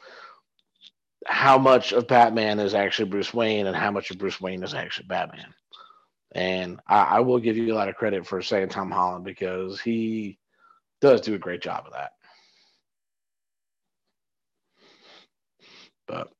how 1.25 1.57
much 1.57 1.93
of 1.93 2.07
Batman 2.07 2.59
is 2.59 2.73
actually 2.73 3.09
Bruce 3.09 3.33
Wayne 3.33 3.67
and 3.67 3.75
how 3.75 3.91
much 3.91 4.11
of 4.11 4.17
Bruce 4.17 4.41
Wayne 4.41 4.63
is 4.63 4.73
actually 4.73 5.07
Batman. 5.07 5.53
And 6.33 6.79
I, 6.87 7.01
I, 7.01 7.19
will 7.19 7.39
give 7.39 7.57
you 7.57 7.73
a 7.73 7.75
lot 7.75 7.89
of 7.89 7.95
credit 7.95 8.25
for 8.25 8.41
saying 8.41 8.69
Tom 8.69 8.89
Holland 8.89 9.25
because 9.25 9.81
he 9.81 10.39
does 11.01 11.21
do 11.21 11.35
a 11.35 11.39
great 11.39 11.61
job 11.61 11.85
of 11.85 11.93
that. 11.93 12.11
But 16.07 16.31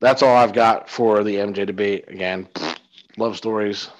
that's 0.00 0.22
all 0.22 0.36
I've 0.36 0.52
got 0.52 0.88
for 0.88 1.24
the 1.24 1.36
MJ 1.36 1.66
debate. 1.66 2.04
Again, 2.08 2.48
love 3.16 3.36
stories. 3.36 3.90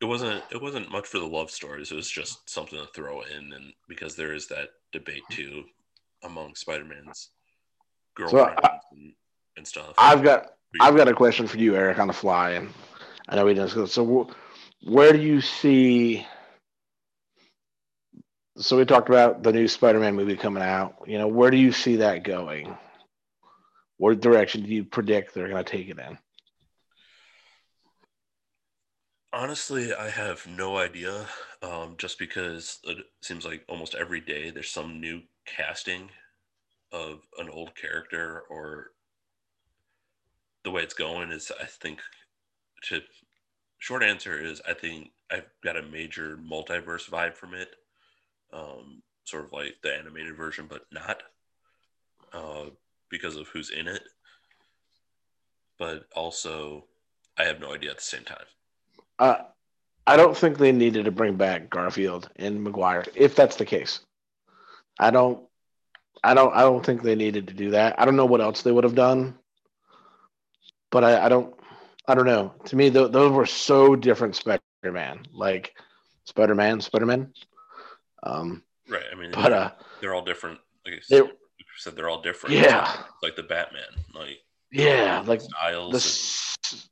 It 0.00 0.06
wasn't 0.06 0.42
it 0.50 0.60
wasn't 0.60 0.90
much 0.90 1.06
for 1.06 1.18
the 1.18 1.26
love 1.26 1.50
stories. 1.50 1.92
It 1.92 1.96
was 1.96 2.10
just 2.10 2.48
something 2.50 2.78
to 2.78 2.86
throw 2.92 3.22
in 3.22 3.52
and 3.52 3.72
because 3.88 4.16
there 4.16 4.34
is 4.34 4.48
that 4.48 4.70
debate 4.92 5.22
too 5.30 5.64
among 6.24 6.54
Spider-Man's 6.54 7.30
girlfriends 8.14 8.52
so 8.62 8.68
I, 8.68 8.78
and, 8.92 9.12
and 9.56 9.66
stuff. 9.66 9.94
I've 9.98 10.22
got 10.22 10.52
I've 10.80 10.96
got 10.96 11.08
a 11.08 11.14
question 11.14 11.46
for 11.46 11.58
you, 11.58 11.76
Eric, 11.76 11.98
on 11.98 12.06
the 12.06 12.12
fly, 12.12 12.50
and 12.52 12.70
I 13.28 13.36
know 13.36 13.44
we 13.44 13.54
didn't. 13.54 13.88
So, 13.88 14.30
where 14.84 15.12
do 15.12 15.20
you 15.20 15.40
see? 15.40 16.26
So 18.56 18.76
we 18.76 18.84
talked 18.84 19.08
about 19.08 19.42
the 19.42 19.52
new 19.52 19.68
Spider-Man 19.68 20.14
movie 20.14 20.36
coming 20.36 20.62
out. 20.62 20.94
You 21.06 21.18
know, 21.18 21.28
where 21.28 21.50
do 21.50 21.56
you 21.56 21.72
see 21.72 21.96
that 21.96 22.22
going? 22.22 22.76
What 23.98 24.20
direction 24.20 24.62
do 24.62 24.68
you 24.68 24.84
predict 24.84 25.34
they're 25.34 25.48
going 25.48 25.64
to 25.64 25.70
take 25.70 25.88
it 25.88 25.98
in? 25.98 26.18
Honestly, 29.32 29.94
I 29.94 30.10
have 30.10 30.46
no 30.46 30.76
idea. 30.76 31.26
Um, 31.62 31.94
just 31.96 32.18
because 32.18 32.80
it 32.84 32.98
seems 33.22 33.46
like 33.46 33.64
almost 33.68 33.94
every 33.94 34.20
day 34.20 34.50
there's 34.50 34.70
some 34.70 35.00
new 35.00 35.22
casting 35.46 36.10
of 36.90 37.20
an 37.38 37.48
old 37.48 37.74
character, 37.74 38.42
or 38.50 38.90
the 40.64 40.70
way 40.70 40.82
it's 40.82 40.94
going 40.94 41.30
is, 41.32 41.50
I 41.60 41.64
think, 41.64 42.00
to 42.84 43.00
short 43.78 44.02
answer 44.02 44.38
is 44.40 44.60
I 44.68 44.74
think 44.74 45.12
I've 45.30 45.48
got 45.64 45.76
a 45.76 45.82
major 45.82 46.36
multiverse 46.36 47.08
vibe 47.08 47.34
from 47.34 47.54
it. 47.54 47.70
Um, 48.52 49.02
sort 49.24 49.44
of 49.44 49.52
like 49.52 49.76
the 49.82 49.94
animated 49.94 50.36
version, 50.36 50.66
but 50.68 50.82
not 50.92 51.22
uh, 52.32 52.66
because 53.12 53.36
of 53.36 53.46
who's 53.48 53.70
in 53.70 53.86
it. 53.86 54.02
But 55.78 56.06
also, 56.16 56.86
I 57.38 57.44
have 57.44 57.60
no 57.60 57.72
idea 57.72 57.90
at 57.90 57.98
the 57.98 58.02
same 58.02 58.24
time. 58.24 58.46
Uh, 59.20 59.36
I 60.06 60.16
don't 60.16 60.36
think 60.36 60.58
they 60.58 60.72
needed 60.72 61.04
to 61.04 61.12
bring 61.12 61.36
back 61.36 61.70
Garfield 61.70 62.28
and 62.34 62.64
Maguire 62.64 63.04
if 63.14 63.36
that's 63.36 63.56
the 63.56 63.64
case. 63.64 64.00
I 64.98 65.10
don't. 65.12 65.44
I 66.24 66.34
don't. 66.34 66.54
I 66.54 66.62
don't 66.62 66.84
think 66.84 67.02
they 67.02 67.14
needed 67.14 67.48
to 67.48 67.54
do 67.54 67.70
that. 67.70 68.00
I 68.00 68.04
don't 68.04 68.16
know 68.16 68.26
what 68.26 68.40
else 68.40 68.62
they 68.62 68.72
would 68.72 68.84
have 68.84 68.94
done, 68.94 69.38
but 70.90 71.04
I, 71.04 71.26
I 71.26 71.28
don't. 71.28 71.54
I 72.08 72.14
don't 72.14 72.26
know. 72.26 72.54
To 72.64 72.76
me, 72.76 72.90
th- 72.90 73.12
those 73.12 73.30
were 73.32 73.46
so 73.46 73.94
different 73.94 74.34
Spider-Man, 74.34 75.26
like 75.32 75.72
Spider-Man, 76.24 76.80
Spider-Man. 76.80 77.32
Um, 78.24 78.62
right. 78.88 79.04
I 79.12 79.14
mean, 79.14 79.30
but 79.32 79.50
they're, 79.50 79.58
uh, 79.58 79.70
they're 80.00 80.14
all 80.14 80.24
different. 80.24 80.58
You 80.84 81.30
said, 81.76 81.96
they're 81.96 82.08
all 82.08 82.22
different. 82.22 82.56
Yeah. 82.56 82.90
Like 83.22 83.36
the 83.36 83.42
Batman, 83.42 83.82
like 84.14 84.38
yeah, 84.70 85.22
like 85.26 85.40
styles. 85.40 86.58
The, 86.70 86.76
and... 86.76 86.82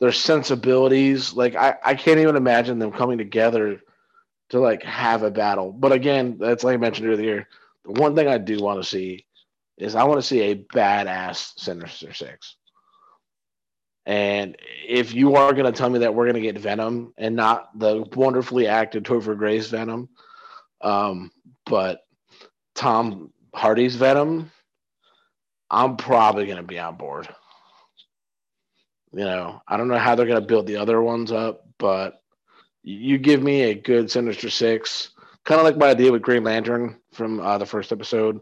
Their 0.00 0.12
sensibilities, 0.12 1.32
like 1.34 1.54
I, 1.54 1.76
I 1.84 1.94
can't 1.94 2.18
even 2.18 2.36
imagine 2.36 2.78
them 2.78 2.92
coming 2.92 3.18
together 3.18 3.80
to 4.50 4.60
like 4.60 4.82
have 4.82 5.22
a 5.22 5.30
battle. 5.30 5.72
But 5.72 5.92
again, 5.92 6.36
that's 6.38 6.64
like 6.64 6.74
I 6.74 6.78
mentioned 6.78 7.08
earlier. 7.08 7.48
The 7.84 7.92
one 7.92 8.14
thing 8.14 8.28
I 8.28 8.38
do 8.38 8.58
want 8.58 8.82
to 8.82 8.88
see 8.88 9.26
is 9.76 9.94
I 9.94 10.04
want 10.04 10.20
to 10.20 10.26
see 10.26 10.40
a 10.40 10.56
badass 10.56 11.58
Sinister 11.58 12.12
Six. 12.12 12.56
And 14.06 14.56
if 14.86 15.14
you 15.14 15.36
are 15.36 15.52
going 15.52 15.64
to 15.64 15.72
tell 15.72 15.88
me 15.88 16.00
that 16.00 16.14
we're 16.14 16.26
going 16.26 16.34
to 16.34 16.40
get 16.40 16.58
Venom 16.58 17.14
and 17.16 17.34
not 17.34 17.78
the 17.78 18.04
wonderfully 18.14 18.66
acted 18.66 19.04
Topher 19.04 19.36
Grace 19.36 19.68
Venom, 19.68 20.10
um, 20.82 21.30
but 21.64 22.00
Tom 22.74 23.32
Hardy's 23.54 23.96
Venom, 23.96 24.50
I'm 25.70 25.96
probably 25.96 26.46
going 26.46 26.58
to 26.58 26.62
be 26.62 26.78
on 26.78 26.96
board. 26.96 27.28
You 29.12 29.24
know, 29.24 29.62
I 29.66 29.76
don't 29.76 29.88
know 29.88 29.98
how 29.98 30.14
they're 30.14 30.26
going 30.26 30.40
to 30.40 30.46
build 30.46 30.66
the 30.66 30.76
other 30.76 31.00
ones 31.00 31.32
up, 31.32 31.66
but 31.78 32.20
you 32.82 33.16
give 33.18 33.42
me 33.42 33.62
a 33.62 33.74
good 33.74 34.10
Sinister 34.10 34.50
Six, 34.50 35.10
kind 35.44 35.60
of 35.60 35.64
like 35.64 35.76
my 35.76 35.90
idea 35.90 36.12
with 36.12 36.22
Green 36.22 36.44
Lantern 36.44 37.00
from 37.12 37.40
uh, 37.40 37.58
the 37.58 37.66
first 37.66 37.92
episode. 37.92 38.40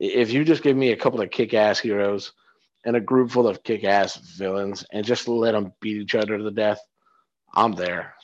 If 0.00 0.32
you 0.32 0.44
just 0.44 0.62
give 0.62 0.76
me 0.76 0.92
a 0.92 0.96
couple 0.96 1.20
of 1.20 1.30
kick 1.30 1.54
ass 1.54 1.78
heroes– 1.78 2.32
and 2.86 2.94
a 2.94 3.00
group 3.00 3.32
full 3.32 3.48
of 3.48 3.64
kick-ass 3.64 4.16
villains 4.38 4.86
and 4.92 5.04
just 5.04 5.26
let 5.26 5.52
them 5.52 5.72
beat 5.80 6.02
each 6.02 6.14
other 6.14 6.38
to 6.38 6.50
death, 6.52 6.80
I'm 7.52 7.72
there. 7.72 8.14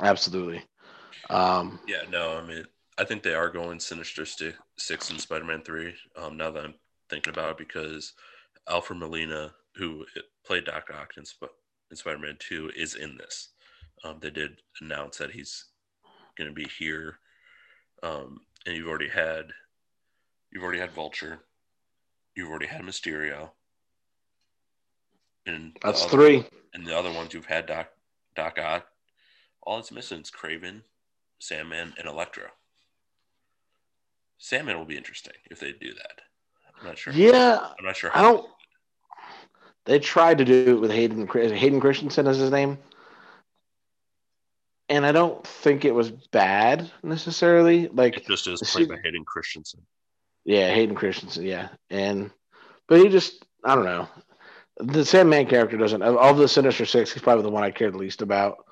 Absolutely. 0.00 0.62
Um, 1.30 1.80
yeah, 1.86 2.02
no, 2.10 2.38
I 2.38 2.46
mean, 2.46 2.64
I 2.98 3.04
think 3.04 3.22
they 3.22 3.34
are 3.34 3.50
going 3.50 3.80
Sinister 3.80 4.24
Six 4.76 5.10
in 5.10 5.18
Spider-Man 5.18 5.62
Three. 5.62 5.94
Um, 6.16 6.36
now 6.36 6.50
that 6.50 6.64
I'm 6.64 6.74
thinking 7.10 7.32
about 7.32 7.52
it, 7.52 7.58
because 7.58 8.12
Alfred 8.68 8.98
Molina, 8.98 9.52
who 9.76 10.04
played 10.44 10.64
Doctor 10.64 10.94
Ock 10.94 11.14
in, 11.16 11.24
Sp- 11.26 11.56
in 11.90 11.96
Spider-Man 11.96 12.36
Two, 12.38 12.70
is 12.76 12.94
in 12.94 13.16
this. 13.16 13.50
Um, 14.04 14.18
they 14.20 14.30
did 14.30 14.56
announce 14.80 15.18
that 15.18 15.32
he's 15.32 15.66
going 16.36 16.48
to 16.48 16.54
be 16.54 16.68
here, 16.78 17.18
um, 18.02 18.40
and 18.66 18.76
you've 18.76 18.88
already 18.88 19.08
had 19.08 19.52
You've 20.56 20.62
already 20.62 20.78
had 20.78 20.92
Vulture. 20.92 21.40
You've 22.34 22.48
already 22.48 22.66
had 22.66 22.80
Mysterio. 22.80 23.50
And 25.44 25.76
that's 25.82 26.06
three. 26.06 26.46
And 26.72 26.86
the 26.86 26.96
other 26.96 27.12
ones 27.12 27.34
you've 27.34 27.44
had 27.44 27.66
Doc, 27.66 27.88
Doc 28.34 28.58
Ock. 28.58 28.86
All 29.62 29.78
it's 29.78 29.92
missing 29.92 30.20
is 30.20 30.30
Kraven, 30.30 30.80
Sandman, 31.38 31.94
and 31.98 32.08
Electro. 32.08 32.46
Sandman 34.38 34.78
will 34.78 34.84
be 34.84 34.96
interesting 34.96 35.34
if 35.50 35.60
they 35.60 35.72
do 35.72 35.94
that. 35.94 36.20
I'm 36.78 36.86
not 36.86 36.98
sure. 36.98 37.12
Yeah, 37.12 37.58
I'm 37.78 37.84
not 37.84 37.96
sure. 37.96 38.10
I 38.14 38.22
don't. 38.22 38.46
They 39.86 39.98
tried 39.98 40.38
to 40.38 40.44
do 40.44 40.76
it 40.76 40.80
with 40.80 40.90
Hayden 40.90 41.26
Hayden 41.26 41.80
Christensen 41.80 42.26
as 42.26 42.38
his 42.38 42.50
name, 42.50 42.78
and 44.88 45.06
I 45.06 45.12
don't 45.12 45.46
think 45.46 45.84
it 45.84 45.94
was 45.94 46.10
bad 46.10 46.90
necessarily. 47.02 47.88
Like 47.88 48.16
It 48.16 48.26
just 48.26 48.46
is 48.46 48.60
played 48.62 48.88
by 48.88 48.98
Hayden 49.02 49.24
Christensen. 49.24 49.86
Yeah, 50.44 50.72
Hayden 50.72 50.96
Christensen. 50.96 51.44
Yeah, 51.44 51.68
and 51.90 52.30
but 52.88 53.00
he 53.00 53.08
just 53.08 53.44
I 53.64 53.74
don't 53.74 53.84
know. 53.84 54.08
The 54.78 55.04
Sandman 55.04 55.46
character 55.46 55.78
doesn't. 55.78 56.02
Of 56.02 56.16
all 56.16 56.34
the 56.34 56.48
Sinister 56.48 56.84
Six, 56.84 57.12
he's 57.12 57.22
probably 57.22 57.44
the 57.44 57.50
one 57.50 57.64
I 57.64 57.70
cared 57.70 57.94
the 57.94 57.98
least 57.98 58.20
about. 58.20 58.65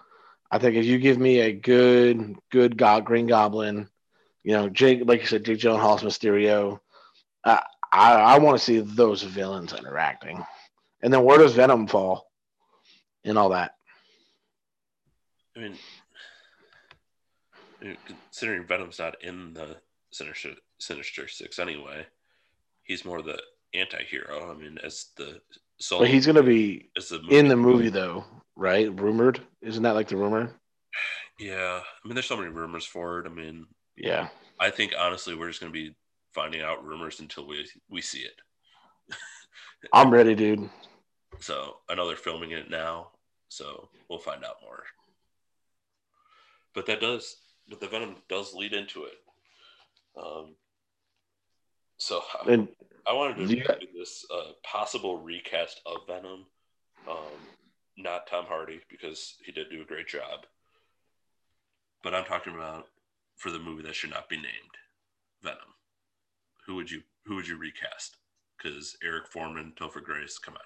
I 0.50 0.58
think 0.58 0.76
if 0.76 0.84
you 0.84 0.98
give 0.98 1.18
me 1.18 1.40
a 1.40 1.52
good, 1.52 2.36
good 2.50 2.76
go- 2.76 3.00
Green 3.00 3.26
Goblin, 3.26 3.88
you 4.42 4.52
know, 4.52 4.68
Jake, 4.68 5.02
like 5.04 5.20
you 5.20 5.26
said, 5.26 5.44
Jake 5.44 5.58
Gyllenhaal's 5.58 6.02
Mysterio, 6.02 6.80
I 7.44 7.62
I, 7.92 8.12
I 8.14 8.38
want 8.38 8.58
to 8.58 8.64
see 8.64 8.80
those 8.80 9.22
villains 9.22 9.72
interacting. 9.72 10.44
And 11.02 11.12
then 11.12 11.22
where 11.22 11.38
does 11.38 11.54
Venom 11.54 11.86
fall? 11.86 12.30
And 13.24 13.38
all 13.38 13.50
that. 13.50 13.74
I 15.56 15.60
mean, 15.60 15.76
considering 18.06 18.66
Venom's 18.66 18.98
not 18.98 19.22
in 19.22 19.54
the 19.54 19.76
Sinister 20.10 20.50
Sinister 20.78 21.28
Six 21.28 21.58
anyway, 21.58 22.06
he's 22.82 23.04
more 23.04 23.22
the 23.22 23.40
anti-hero. 23.72 24.50
I 24.50 24.54
mean, 24.60 24.78
as 24.82 25.06
the 25.16 25.40
soul, 25.78 26.00
But 26.00 26.08
he's 26.08 26.26
gonna 26.26 26.42
be 26.42 26.90
as 26.96 27.08
the 27.08 27.20
movie, 27.22 27.36
in 27.36 27.48
the 27.48 27.56
movie 27.56 27.90
though, 27.90 28.24
right? 28.56 28.88
Rumored, 29.00 29.40
isn't 29.62 29.82
that 29.82 29.94
like 29.94 30.08
the 30.08 30.16
rumor? 30.16 30.52
Yeah, 31.38 31.80
I 31.82 32.06
mean, 32.08 32.14
there's 32.14 32.26
so 32.26 32.36
many 32.36 32.50
rumors 32.50 32.86
for 32.86 33.20
it. 33.20 33.26
I 33.26 33.30
mean, 33.30 33.66
Yeah. 33.96 34.28
I 34.60 34.70
think 34.70 34.94
honestly, 34.98 35.34
we're 35.34 35.48
just 35.48 35.60
gonna 35.60 35.72
be 35.72 35.94
finding 36.32 36.60
out 36.62 36.84
rumors 36.84 37.20
until 37.20 37.46
we 37.46 37.68
we 37.88 38.00
see 38.00 38.20
it. 38.20 38.36
I'm 39.92 40.10
ready, 40.10 40.34
dude. 40.34 40.70
So 41.40 41.78
I 41.88 41.94
know 41.94 42.06
they're 42.06 42.16
filming 42.16 42.52
it 42.52 42.70
now, 42.70 43.10
so 43.48 43.88
we'll 44.08 44.20
find 44.20 44.44
out 44.44 44.62
more. 44.62 44.84
But 46.74 46.86
that 46.86 47.00
does, 47.00 47.36
but 47.68 47.80
the 47.80 47.88
Venom 47.88 48.16
does 48.28 48.54
lead 48.54 48.72
into 48.72 49.04
it. 49.04 49.14
Um, 50.16 50.54
so 51.98 52.22
I, 52.46 52.52
And 52.52 52.68
I 53.06 53.12
wanted 53.12 53.36
to 53.38 53.46
do 53.46 53.56
do 53.56 53.86
this 53.98 54.24
uh, 54.32 54.52
possible 54.62 55.18
recast 55.18 55.80
of 55.84 56.06
Venom, 56.06 56.46
um, 57.08 57.16
not 57.96 58.26
Tom 58.26 58.46
Hardy 58.46 58.80
because 58.90 59.34
he 59.44 59.52
did 59.52 59.70
do 59.70 59.82
a 59.82 59.86
great 59.86 60.08
job. 60.08 60.46
But 62.02 62.14
I'm 62.14 62.24
talking 62.24 62.54
about 62.54 62.86
for 63.36 63.50
the 63.50 63.58
movie 63.58 63.82
that 63.82 63.94
should 63.94 64.10
not 64.10 64.28
be 64.28 64.36
named 64.36 64.76
Venom. 65.42 65.58
Who 66.66 66.74
would 66.76 66.90
you 66.90 67.02
who 67.24 67.36
would 67.36 67.48
you 67.48 67.56
recast? 67.56 68.16
Because 68.56 68.96
Eric 69.02 69.26
Forman, 69.26 69.72
Topher 69.76 70.02
Grace, 70.02 70.38
come 70.38 70.54
on. 70.54 70.60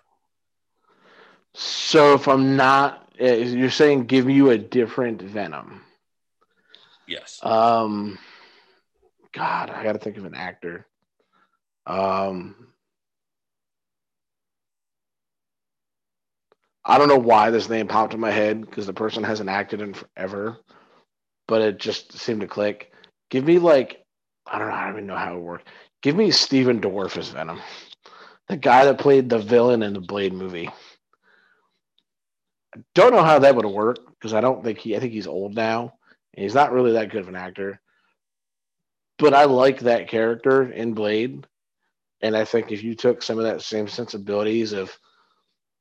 So 1.54 2.14
if 2.14 2.28
I'm 2.28 2.56
not, 2.56 3.10
eh, 3.18 3.36
you're 3.36 3.70
saying 3.70 4.06
give 4.06 4.28
you 4.28 4.50
a 4.50 4.58
different 4.58 5.22
Venom. 5.22 5.82
Yes. 7.06 7.40
Um, 7.42 8.18
God, 9.32 9.70
I 9.70 9.82
got 9.82 9.92
to 9.92 9.98
think 9.98 10.18
of 10.18 10.26
an 10.26 10.34
actor. 10.34 10.86
Um, 11.86 12.54
I 16.88 16.96
don't 16.96 17.08
know 17.08 17.18
why 17.18 17.50
this 17.50 17.68
name 17.68 17.86
popped 17.86 18.14
in 18.14 18.20
my 18.20 18.30
head 18.30 18.62
because 18.62 18.86
the 18.86 18.94
person 18.94 19.22
hasn't 19.22 19.50
acted 19.50 19.82
in 19.82 19.92
forever, 19.92 20.56
but 21.46 21.60
it 21.60 21.78
just 21.78 22.14
seemed 22.18 22.40
to 22.40 22.46
click. 22.48 22.90
Give 23.28 23.44
me 23.44 23.58
like, 23.58 24.06
I 24.46 24.58
don't 24.58 24.68
know, 24.68 24.74
I 24.74 24.86
don't 24.86 24.94
even 24.94 25.06
know 25.06 25.16
how 25.16 25.36
it 25.36 25.40
worked. 25.40 25.68
Give 26.00 26.16
me 26.16 26.30
Stephen 26.30 26.80
Dorff 26.80 27.18
as 27.18 27.28
Venom, 27.28 27.60
the 28.48 28.56
guy 28.56 28.86
that 28.86 28.98
played 28.98 29.28
the 29.28 29.38
villain 29.38 29.82
in 29.82 29.92
the 29.92 30.00
Blade 30.00 30.32
movie. 30.32 30.70
I 32.74 32.80
don't 32.94 33.12
know 33.12 33.22
how 33.22 33.38
that 33.38 33.54
would 33.54 33.66
work 33.66 33.98
because 34.12 34.32
I 34.32 34.40
don't 34.40 34.64
think 34.64 34.78
he. 34.78 34.96
I 34.96 35.00
think 35.00 35.12
he's 35.12 35.26
old 35.26 35.54
now. 35.54 35.92
And 36.34 36.42
he's 36.42 36.54
not 36.54 36.72
really 36.72 36.92
that 36.92 37.10
good 37.10 37.20
of 37.20 37.28
an 37.28 37.36
actor. 37.36 37.80
But 39.18 39.34
I 39.34 39.44
like 39.44 39.80
that 39.80 40.08
character 40.08 40.70
in 40.70 40.94
Blade. 40.94 41.46
And 42.22 42.36
I 42.36 42.44
think 42.44 42.72
if 42.72 42.82
you 42.82 42.94
took 42.94 43.22
some 43.22 43.36
of 43.38 43.44
that 43.44 43.60
same 43.60 43.88
sensibilities 43.88 44.72
of 44.72 44.96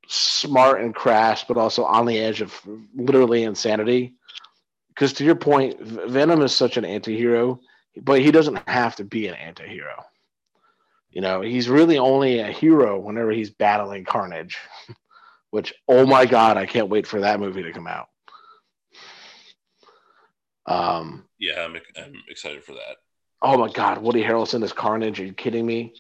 smart 0.08 0.82
and 0.82 0.94
crass, 0.94 1.44
but 1.44 1.58
also 1.58 1.84
on 1.84 2.06
the 2.06 2.18
edge 2.18 2.42
of 2.42 2.54
literally 2.96 3.44
insanity. 3.44 4.14
Because 4.90 5.14
to 5.14 5.24
your 5.24 5.36
point, 5.36 5.80
Venom 5.82 6.42
is 6.42 6.56
such 6.56 6.78
an 6.78 6.86
anti 6.86 7.16
hero, 7.16 7.60
but 8.02 8.22
he 8.22 8.32
doesn't 8.32 8.68
have 8.68 8.96
to 8.98 9.04
be 9.04 9.28
an 9.28 9.36
anti 9.36 9.68
hero. 9.68 10.04
You 11.12 11.22
know, 11.22 11.42
he's 11.42 11.70
really 11.70 11.98
only 11.98 12.40
a 12.40 12.52
hero 12.52 13.00
whenever 13.00 13.32
he's 13.32 13.50
battling 13.50 14.06
Carnage, 14.06 14.58
which, 15.52 15.74
oh 15.88 16.06
my 16.06 16.26
God, 16.26 16.58
I 16.58 16.66
can't 16.66 16.90
wait 16.90 17.08
for 17.08 17.22
that 17.22 17.40
movie 17.40 17.64
to 17.64 17.72
come 17.72 17.88
out. 17.88 18.08
Um, 20.66 21.26
Yeah, 21.40 21.64
I'm, 21.64 21.76
I'm 21.98 22.14
excited 22.30 22.64
for 22.64 22.74
that. 22.74 22.98
oh 23.42 23.58
my 23.58 23.72
God, 23.72 24.00
Woody 24.00 24.22
Harrelson 24.22 24.64
is 24.64 24.74
Carnage. 24.74 25.20
Are 25.20 25.26
you 25.26 25.34
kidding 25.34 25.66
me? 25.66 25.94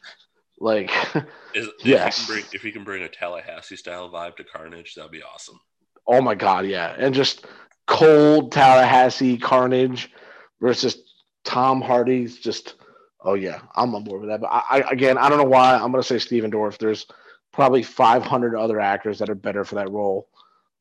Like, 0.59 0.91
Is, 1.53 1.67
if 1.67 1.85
Yes. 1.85 2.19
He 2.19 2.25
can 2.25 2.33
bring, 2.33 2.45
if 2.53 2.61
he 2.61 2.71
can 2.71 2.83
bring 2.83 3.03
a 3.03 3.09
Tallahassee 3.09 3.75
style 3.75 4.09
vibe 4.09 4.35
to 4.37 4.43
Carnage, 4.43 4.95
that'd 4.95 5.11
be 5.11 5.23
awesome. 5.23 5.59
oh 6.07 6.21
my 6.21 6.35
God, 6.35 6.65
yeah. 6.65 6.95
And 6.97 7.13
just 7.13 7.45
cold 7.85 8.51
Tallahassee 8.51 9.37
Carnage 9.37 10.11
versus 10.59 10.97
Tom 11.43 11.81
Hardy's 11.81 12.37
just, 12.39 12.75
oh 13.21 13.35
yeah, 13.35 13.59
I'm 13.75 13.93
on 13.95 14.03
board 14.03 14.21
with 14.21 14.29
that. 14.29 14.41
But 14.41 14.47
I, 14.51 14.63
I 14.69 14.77
again, 14.91 15.17
I 15.17 15.29
don't 15.29 15.37
know 15.37 15.45
why. 15.45 15.75
I'm 15.75 15.91
going 15.91 16.01
to 16.01 16.07
say 16.07 16.19
Stephen 16.19 16.51
Dorff. 16.51 16.77
There's 16.77 17.05
probably 17.53 17.83
500 17.83 18.55
other 18.55 18.79
actors 18.79 19.19
that 19.19 19.29
are 19.29 19.35
better 19.35 19.63
for 19.63 19.75
that 19.75 19.91
role. 19.91 20.27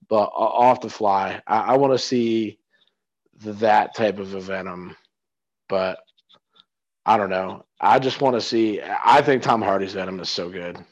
But 0.08 0.30
o- 0.36 0.44
off 0.44 0.80
the 0.80 0.88
fly, 0.90 1.42
I, 1.46 1.58
I 1.58 1.76
want 1.76 1.92
to 1.92 1.98
see 1.98 2.58
that 3.40 3.94
type 3.94 4.18
of 4.18 4.34
a 4.34 4.40
Venom. 4.40 4.96
But 5.68 5.98
I 7.04 7.16
don't 7.16 7.30
know. 7.30 7.65
I 7.80 7.98
just 7.98 8.20
want 8.20 8.34
to 8.34 8.40
see. 8.40 8.80
I 8.82 9.20
think 9.22 9.42
Tom 9.42 9.60
Hardy's 9.62 9.92
Venom 9.92 10.20
is 10.20 10.30
so 10.30 10.48
good. 10.48 10.82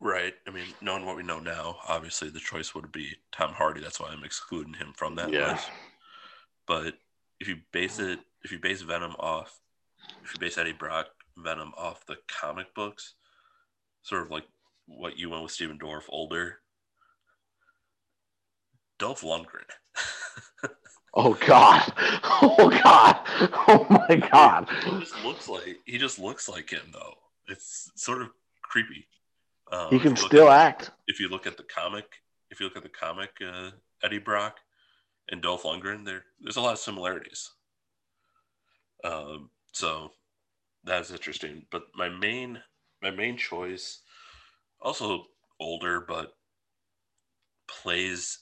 Right. 0.00 0.34
I 0.48 0.50
mean, 0.50 0.64
knowing 0.80 1.06
what 1.06 1.16
we 1.16 1.22
know 1.22 1.38
now, 1.38 1.76
obviously 1.86 2.28
the 2.28 2.40
choice 2.40 2.74
would 2.74 2.90
be 2.90 3.14
Tom 3.30 3.52
Hardy. 3.52 3.80
That's 3.80 4.00
why 4.00 4.08
I'm 4.08 4.24
excluding 4.24 4.74
him 4.74 4.92
from 4.96 5.14
that 5.16 5.30
Yeah. 5.30 5.52
list. 5.52 5.70
But 6.66 6.98
if 7.38 7.46
you 7.46 7.60
base 7.70 7.98
it, 7.98 8.18
if 8.42 8.50
you 8.50 8.58
base 8.58 8.82
Venom 8.82 9.14
off, 9.18 9.60
if 10.24 10.34
you 10.34 10.40
base 10.40 10.58
Eddie 10.58 10.72
Brock 10.72 11.06
Venom 11.36 11.72
off 11.76 12.04
the 12.06 12.16
comic 12.26 12.74
books, 12.74 13.14
sort 14.02 14.22
of 14.22 14.30
like 14.30 14.44
what 14.86 15.18
you 15.18 15.30
went 15.30 15.44
with 15.44 15.52
Stephen 15.52 15.78
Dorff, 15.78 16.04
older, 16.08 16.60
Dolph 18.98 19.22
Lundgren. 19.22 19.70
Oh 21.14 21.34
God! 21.34 21.92
Oh 22.44 22.70
God! 22.82 23.18
Oh 23.68 23.86
my 23.90 24.16
God! 24.16 24.68
he 24.84 24.98
just 25.00 25.24
looks 25.24 25.48
like 25.48 25.78
he 25.84 25.98
just 25.98 26.18
looks 26.18 26.48
like 26.48 26.70
him 26.70 26.82
though. 26.92 27.14
It's 27.48 27.90
sort 27.94 28.22
of 28.22 28.30
creepy. 28.62 29.06
Um, 29.70 29.88
He 29.90 29.98
can 29.98 30.16
still 30.16 30.50
at- 30.50 30.66
act. 30.82 30.90
if 31.08 31.20
you 31.20 31.28
look 31.28 31.46
at 31.46 31.56
the 31.56 31.62
comic, 31.64 32.06
if 32.50 32.60
you 32.60 32.66
look 32.66 32.76
at 32.76 32.82
the 32.82 32.88
comic, 32.88 33.30
uh, 33.46 33.70
Eddie 34.02 34.18
Brock 34.18 34.58
and 35.30 35.40
Dolph 35.42 35.62
Lundgren, 35.64 36.04
there 36.04 36.24
there's 36.40 36.56
a 36.56 36.60
lot 36.60 36.72
of 36.72 36.78
similarities. 36.78 37.50
Um, 39.04 39.50
so 39.72 40.12
that's 40.84 41.10
interesting. 41.10 41.66
But 41.70 41.84
my 41.94 42.08
main 42.08 42.60
my 43.02 43.10
main 43.10 43.36
choice, 43.36 44.00
also 44.80 45.26
older, 45.60 46.00
but 46.00 46.34
plays 47.68 48.38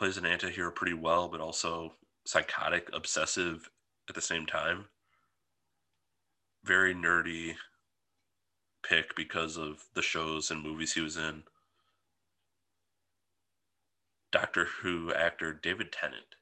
plays 0.00 0.16
an 0.16 0.24
anti-hero 0.24 0.70
pretty 0.70 0.94
well, 0.94 1.28
but 1.28 1.42
also 1.42 1.92
psychotic, 2.24 2.88
obsessive 2.94 3.68
at 4.08 4.14
the 4.14 4.20
same 4.22 4.46
time. 4.46 4.86
Very 6.64 6.94
nerdy 6.94 7.52
pick 8.82 9.14
because 9.14 9.58
of 9.58 9.84
the 9.94 10.00
shows 10.00 10.50
and 10.50 10.62
movies 10.62 10.94
he 10.94 11.02
was 11.02 11.18
in. 11.18 11.42
Doctor 14.32 14.68
Who 14.80 15.12
actor 15.12 15.52
David 15.52 15.92
Tennant. 15.92 16.34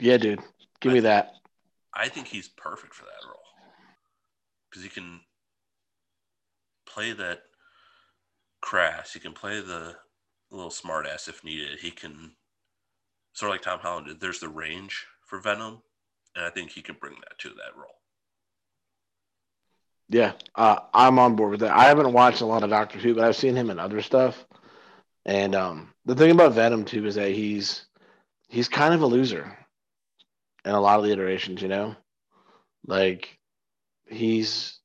Yeah, 0.00 0.16
dude. 0.16 0.40
Give 0.80 0.92
me 0.92 1.00
that. 1.00 1.34
I 1.94 2.08
think 2.08 2.26
he's 2.26 2.48
perfect 2.48 2.92
for 2.92 3.04
that 3.04 3.24
role 3.24 3.38
because 4.68 4.82
he 4.82 4.88
can 4.88 5.20
play 6.86 7.12
that 7.12 7.42
crass. 8.60 9.12
He 9.12 9.20
can 9.20 9.32
play 9.32 9.60
the 9.60 9.94
little 10.56 10.70
smartass 10.70 11.28
if 11.28 11.42
needed. 11.44 11.78
He 11.80 11.90
can 11.90 12.32
sort 13.32 13.50
of 13.50 13.54
like 13.54 13.62
Tom 13.62 13.80
Holland 13.80 14.06
did. 14.06 14.20
There's 14.20 14.40
the 14.40 14.48
range 14.48 15.06
for 15.24 15.40
Venom, 15.40 15.82
and 16.36 16.44
I 16.44 16.50
think 16.50 16.70
he 16.70 16.82
can 16.82 16.96
bring 17.00 17.14
that 17.14 17.38
to 17.38 17.48
that 17.50 17.76
role. 17.76 18.02
Yeah, 20.08 20.32
uh, 20.54 20.78
I'm 20.92 21.18
on 21.18 21.36
board 21.36 21.52
with 21.52 21.60
that. 21.60 21.74
I 21.76 21.84
haven't 21.84 22.12
watched 22.12 22.42
a 22.42 22.46
lot 22.46 22.62
of 22.62 22.70
Doctor 22.70 22.98
Who, 22.98 23.14
but 23.14 23.24
I've 23.24 23.36
seen 23.36 23.56
him 23.56 23.70
in 23.70 23.78
other 23.78 24.02
stuff. 24.02 24.44
And 25.24 25.54
um, 25.54 25.94
the 26.04 26.14
thing 26.14 26.30
about 26.32 26.52
Venom 26.52 26.84
too 26.84 27.06
is 27.06 27.14
that 27.14 27.30
he's 27.30 27.86
he's 28.48 28.68
kind 28.68 28.92
of 28.92 29.02
a 29.02 29.06
loser 29.06 29.56
in 30.64 30.72
a 30.72 30.80
lot 30.80 30.98
of 30.98 31.04
the 31.04 31.12
iterations. 31.12 31.62
You 31.62 31.68
know, 31.68 31.96
like 32.86 33.38
he's 34.06 34.78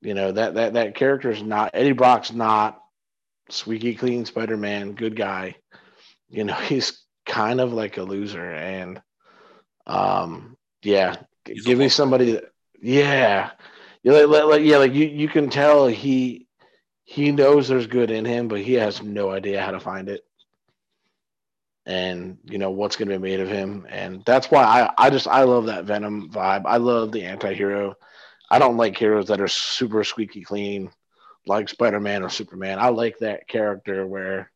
you 0.00 0.14
know 0.14 0.32
that 0.32 0.54
that 0.54 0.72
that 0.74 0.94
character's 0.94 1.42
not 1.42 1.72
Eddie 1.74 1.92
Brock's 1.92 2.32
not 2.32 2.81
squeaky 3.52 3.94
clean 3.94 4.24
Spider 4.24 4.56
Man, 4.56 4.92
good 4.92 5.16
guy. 5.16 5.56
You 6.28 6.44
know, 6.44 6.54
he's 6.68 7.02
kind 7.26 7.60
of 7.60 7.72
like 7.72 7.98
a 7.98 8.02
loser, 8.02 8.52
and 8.52 9.00
um, 9.86 10.56
yeah, 10.82 11.16
He's 11.44 11.64
give 11.64 11.78
me 11.78 11.88
somebody 11.88 12.32
that 12.32 12.52
yeah. 12.80 13.50
Yeah 14.02 14.12
like, 14.12 14.44
like 14.44 14.62
yeah 14.62 14.78
like 14.78 14.94
you 14.94 15.06
you 15.06 15.28
can 15.28 15.48
tell 15.48 15.86
he 15.86 16.48
he 17.04 17.30
knows 17.30 17.68
there's 17.68 17.86
good 17.86 18.10
in 18.10 18.24
him 18.24 18.48
but 18.48 18.60
he 18.60 18.74
has 18.74 19.02
no 19.02 19.30
idea 19.30 19.62
how 19.62 19.70
to 19.70 19.80
find 19.80 20.08
it. 20.08 20.22
And 21.84 22.38
you 22.44 22.58
know 22.58 22.70
what's 22.70 22.96
going 22.96 23.08
to 23.08 23.18
be 23.18 23.22
made 23.22 23.40
of 23.40 23.48
him. 23.48 23.86
And 23.88 24.24
that's 24.24 24.50
why 24.50 24.64
i 24.64 25.06
i 25.06 25.10
just 25.10 25.28
i 25.28 25.42
love 25.42 25.66
that 25.66 25.84
venom 25.84 26.30
vibe. 26.30 26.62
I 26.66 26.78
love 26.78 27.12
the 27.12 27.24
anti-hero. 27.24 27.94
I 28.50 28.58
don't 28.58 28.76
like 28.76 28.96
heroes 28.96 29.28
that 29.28 29.40
are 29.40 29.48
super 29.48 30.04
squeaky 30.04 30.42
clean 30.42 30.90
like 31.46 31.68
spider-man 31.68 32.22
or 32.22 32.28
superman 32.28 32.78
i 32.78 32.88
like 32.88 33.18
that 33.18 33.48
character 33.48 34.06
where 34.06 34.50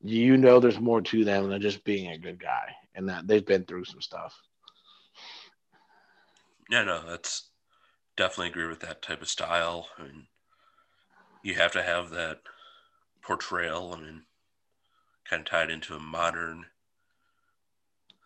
you 0.00 0.36
know 0.36 0.60
there's 0.60 0.80
more 0.80 1.00
to 1.00 1.24
them 1.24 1.48
than 1.48 1.60
just 1.60 1.84
being 1.84 2.10
a 2.10 2.18
good 2.18 2.40
guy 2.40 2.74
and 2.94 3.08
that 3.08 3.26
they've 3.26 3.46
been 3.46 3.64
through 3.64 3.84
some 3.84 4.00
stuff 4.00 4.40
Yeah, 6.70 6.84
no, 6.84 7.02
that's 7.08 7.48
definitely 8.16 8.48
agree 8.48 8.66
with 8.66 8.80
that 8.80 9.00
type 9.00 9.22
of 9.22 9.28
style. 9.28 9.88
I 9.98 10.02
mean, 10.02 10.26
you 11.42 11.54
have 11.54 11.72
to 11.72 11.82
have 11.82 12.10
that 12.10 12.40
portrayal. 13.22 13.94
I 13.94 14.00
mean, 14.00 14.22
kind 15.28 15.40
of 15.40 15.46
tied 15.46 15.70
into 15.70 15.94
a 15.94 16.00
modern 16.00 16.66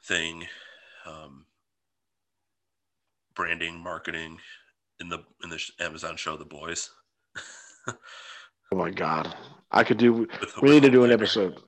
thing, 0.05 0.47
um, 1.07 1.47
branding, 3.35 3.79
marketing 3.79 4.39
in 5.01 5.09
the 5.09 5.19
in 5.45 5.51
the 5.51 5.63
Amazon 5.79 6.17
show 6.17 6.37
The 6.37 6.45
Boys. 6.45 6.91
Oh 7.89 8.77
my 8.77 8.91
god 8.91 9.35
i 9.71 9.83
could 9.85 9.99
do 9.99 10.27
We 10.61 10.71
need 10.71 10.83
to 10.83 10.91
do 10.91 11.05
an 11.05 11.13
episode. 11.13 11.61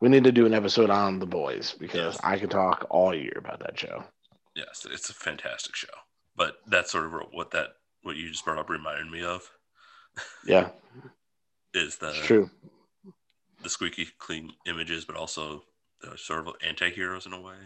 We 0.00 0.08
need 0.10 0.24
to 0.24 0.32
do 0.32 0.44
an 0.44 0.52
episode 0.54 0.90
on 0.90 1.18
the 1.18 1.26
boys 1.26 1.74
because 1.78 2.14
Yes. 2.16 2.20
I 2.22 2.38
could 2.38 2.50
talk 2.50 2.86
all 2.90 3.14
year 3.14 3.32
about 3.38 3.60
that 3.60 3.78
show. 3.78 4.04
Yes, 4.54 4.86
it's 4.90 5.08
a 5.08 5.14
fantastic 5.14 5.74
show. 5.74 5.94
But 6.36 6.56
that's 6.66 6.90
sort 6.92 7.06
of 7.06 7.12
what 7.32 7.52
that 7.52 7.68
what 8.02 8.16
you 8.16 8.28
just 8.28 8.44
brought 8.44 8.58
up 8.58 8.68
reminded 8.68 9.10
me 9.10 9.22
of 9.24 9.48
Yeah, 10.46 10.70
is 11.74 11.96
the 11.96 12.08
it's 12.10 12.26
true. 12.26 12.50
the 13.62 13.70
squeaky 13.70 14.08
clean 14.18 14.52
images, 14.66 15.04
but 15.06 15.16
also 15.16 15.62
the 16.02 16.18
sort 16.18 16.46
of 16.46 16.54
anti-heroes 16.66 17.24
in 17.26 17.32
a 17.32 17.40
way, 17.40 17.56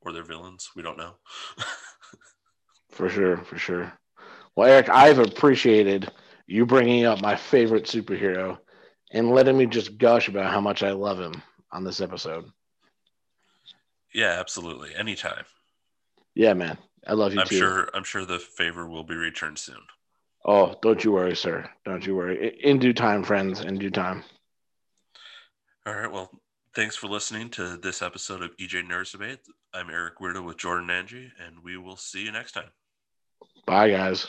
or 0.00 0.12
they're 0.12 0.24
villains. 0.24 0.70
We 0.74 0.82
don't 0.82 0.98
know. 0.98 1.14
For 2.90 3.08
sure, 3.08 3.36
for 3.44 3.58
sure. 3.58 3.92
Well, 4.56 4.68
Eric, 4.70 4.88
I've 4.88 5.18
appreciated 5.18 6.10
you 6.46 6.66
bringing 6.66 7.04
up 7.04 7.20
my 7.20 7.36
favorite 7.36 7.84
superhero 7.84 8.58
and 9.12 9.30
letting 9.30 9.56
me 9.56 9.66
just 9.66 9.98
gush 9.98 10.28
about 10.28 10.50
how 10.52 10.60
much 10.60 10.82
I 10.82 10.92
love 10.92 11.18
him 11.20 11.42
on 11.72 11.84
this 11.84 12.00
episode. 12.00 12.44
yeah, 14.14 14.36
absolutely. 14.40 14.94
Anytime. 14.94 15.44
Yeah, 16.34 16.54
man. 16.54 16.78
I 17.06 17.12
love 17.12 17.34
you 17.34 17.40
I'm 17.40 17.46
too. 17.46 17.56
sure. 17.58 17.88
I'm 17.94 18.04
sure 18.04 18.24
the 18.24 18.38
favor 18.38 18.88
will 18.88 19.04
be 19.04 19.14
returned 19.14 19.58
soon. 19.58 19.80
Oh, 20.44 20.74
don't 20.82 21.02
you 21.02 21.12
worry, 21.12 21.36
sir. 21.36 21.68
Don't 21.84 22.06
you 22.06 22.14
worry. 22.16 22.56
In 22.62 22.78
due 22.78 22.92
time, 22.92 23.22
friends, 23.24 23.60
in 23.60 23.78
due 23.78 23.90
time. 23.90 24.22
All 25.86 25.94
right. 25.94 26.10
Well, 26.10 26.30
thanks 26.74 26.96
for 26.96 27.06
listening 27.08 27.48
to 27.50 27.76
this 27.76 28.02
episode 28.02 28.42
of 28.42 28.56
EJ 28.56 28.88
Nerds 28.88 29.12
Debate. 29.12 29.40
I'm 29.74 29.90
Eric 29.90 30.18
Weirdo 30.18 30.44
with 30.44 30.56
Jordan 30.58 30.90
Angie, 30.90 31.32
and 31.44 31.62
we 31.62 31.76
will 31.76 31.96
see 31.96 32.24
you 32.24 32.32
next 32.32 32.52
time. 32.52 32.70
Bye, 33.66 33.90
guys. 33.90 34.26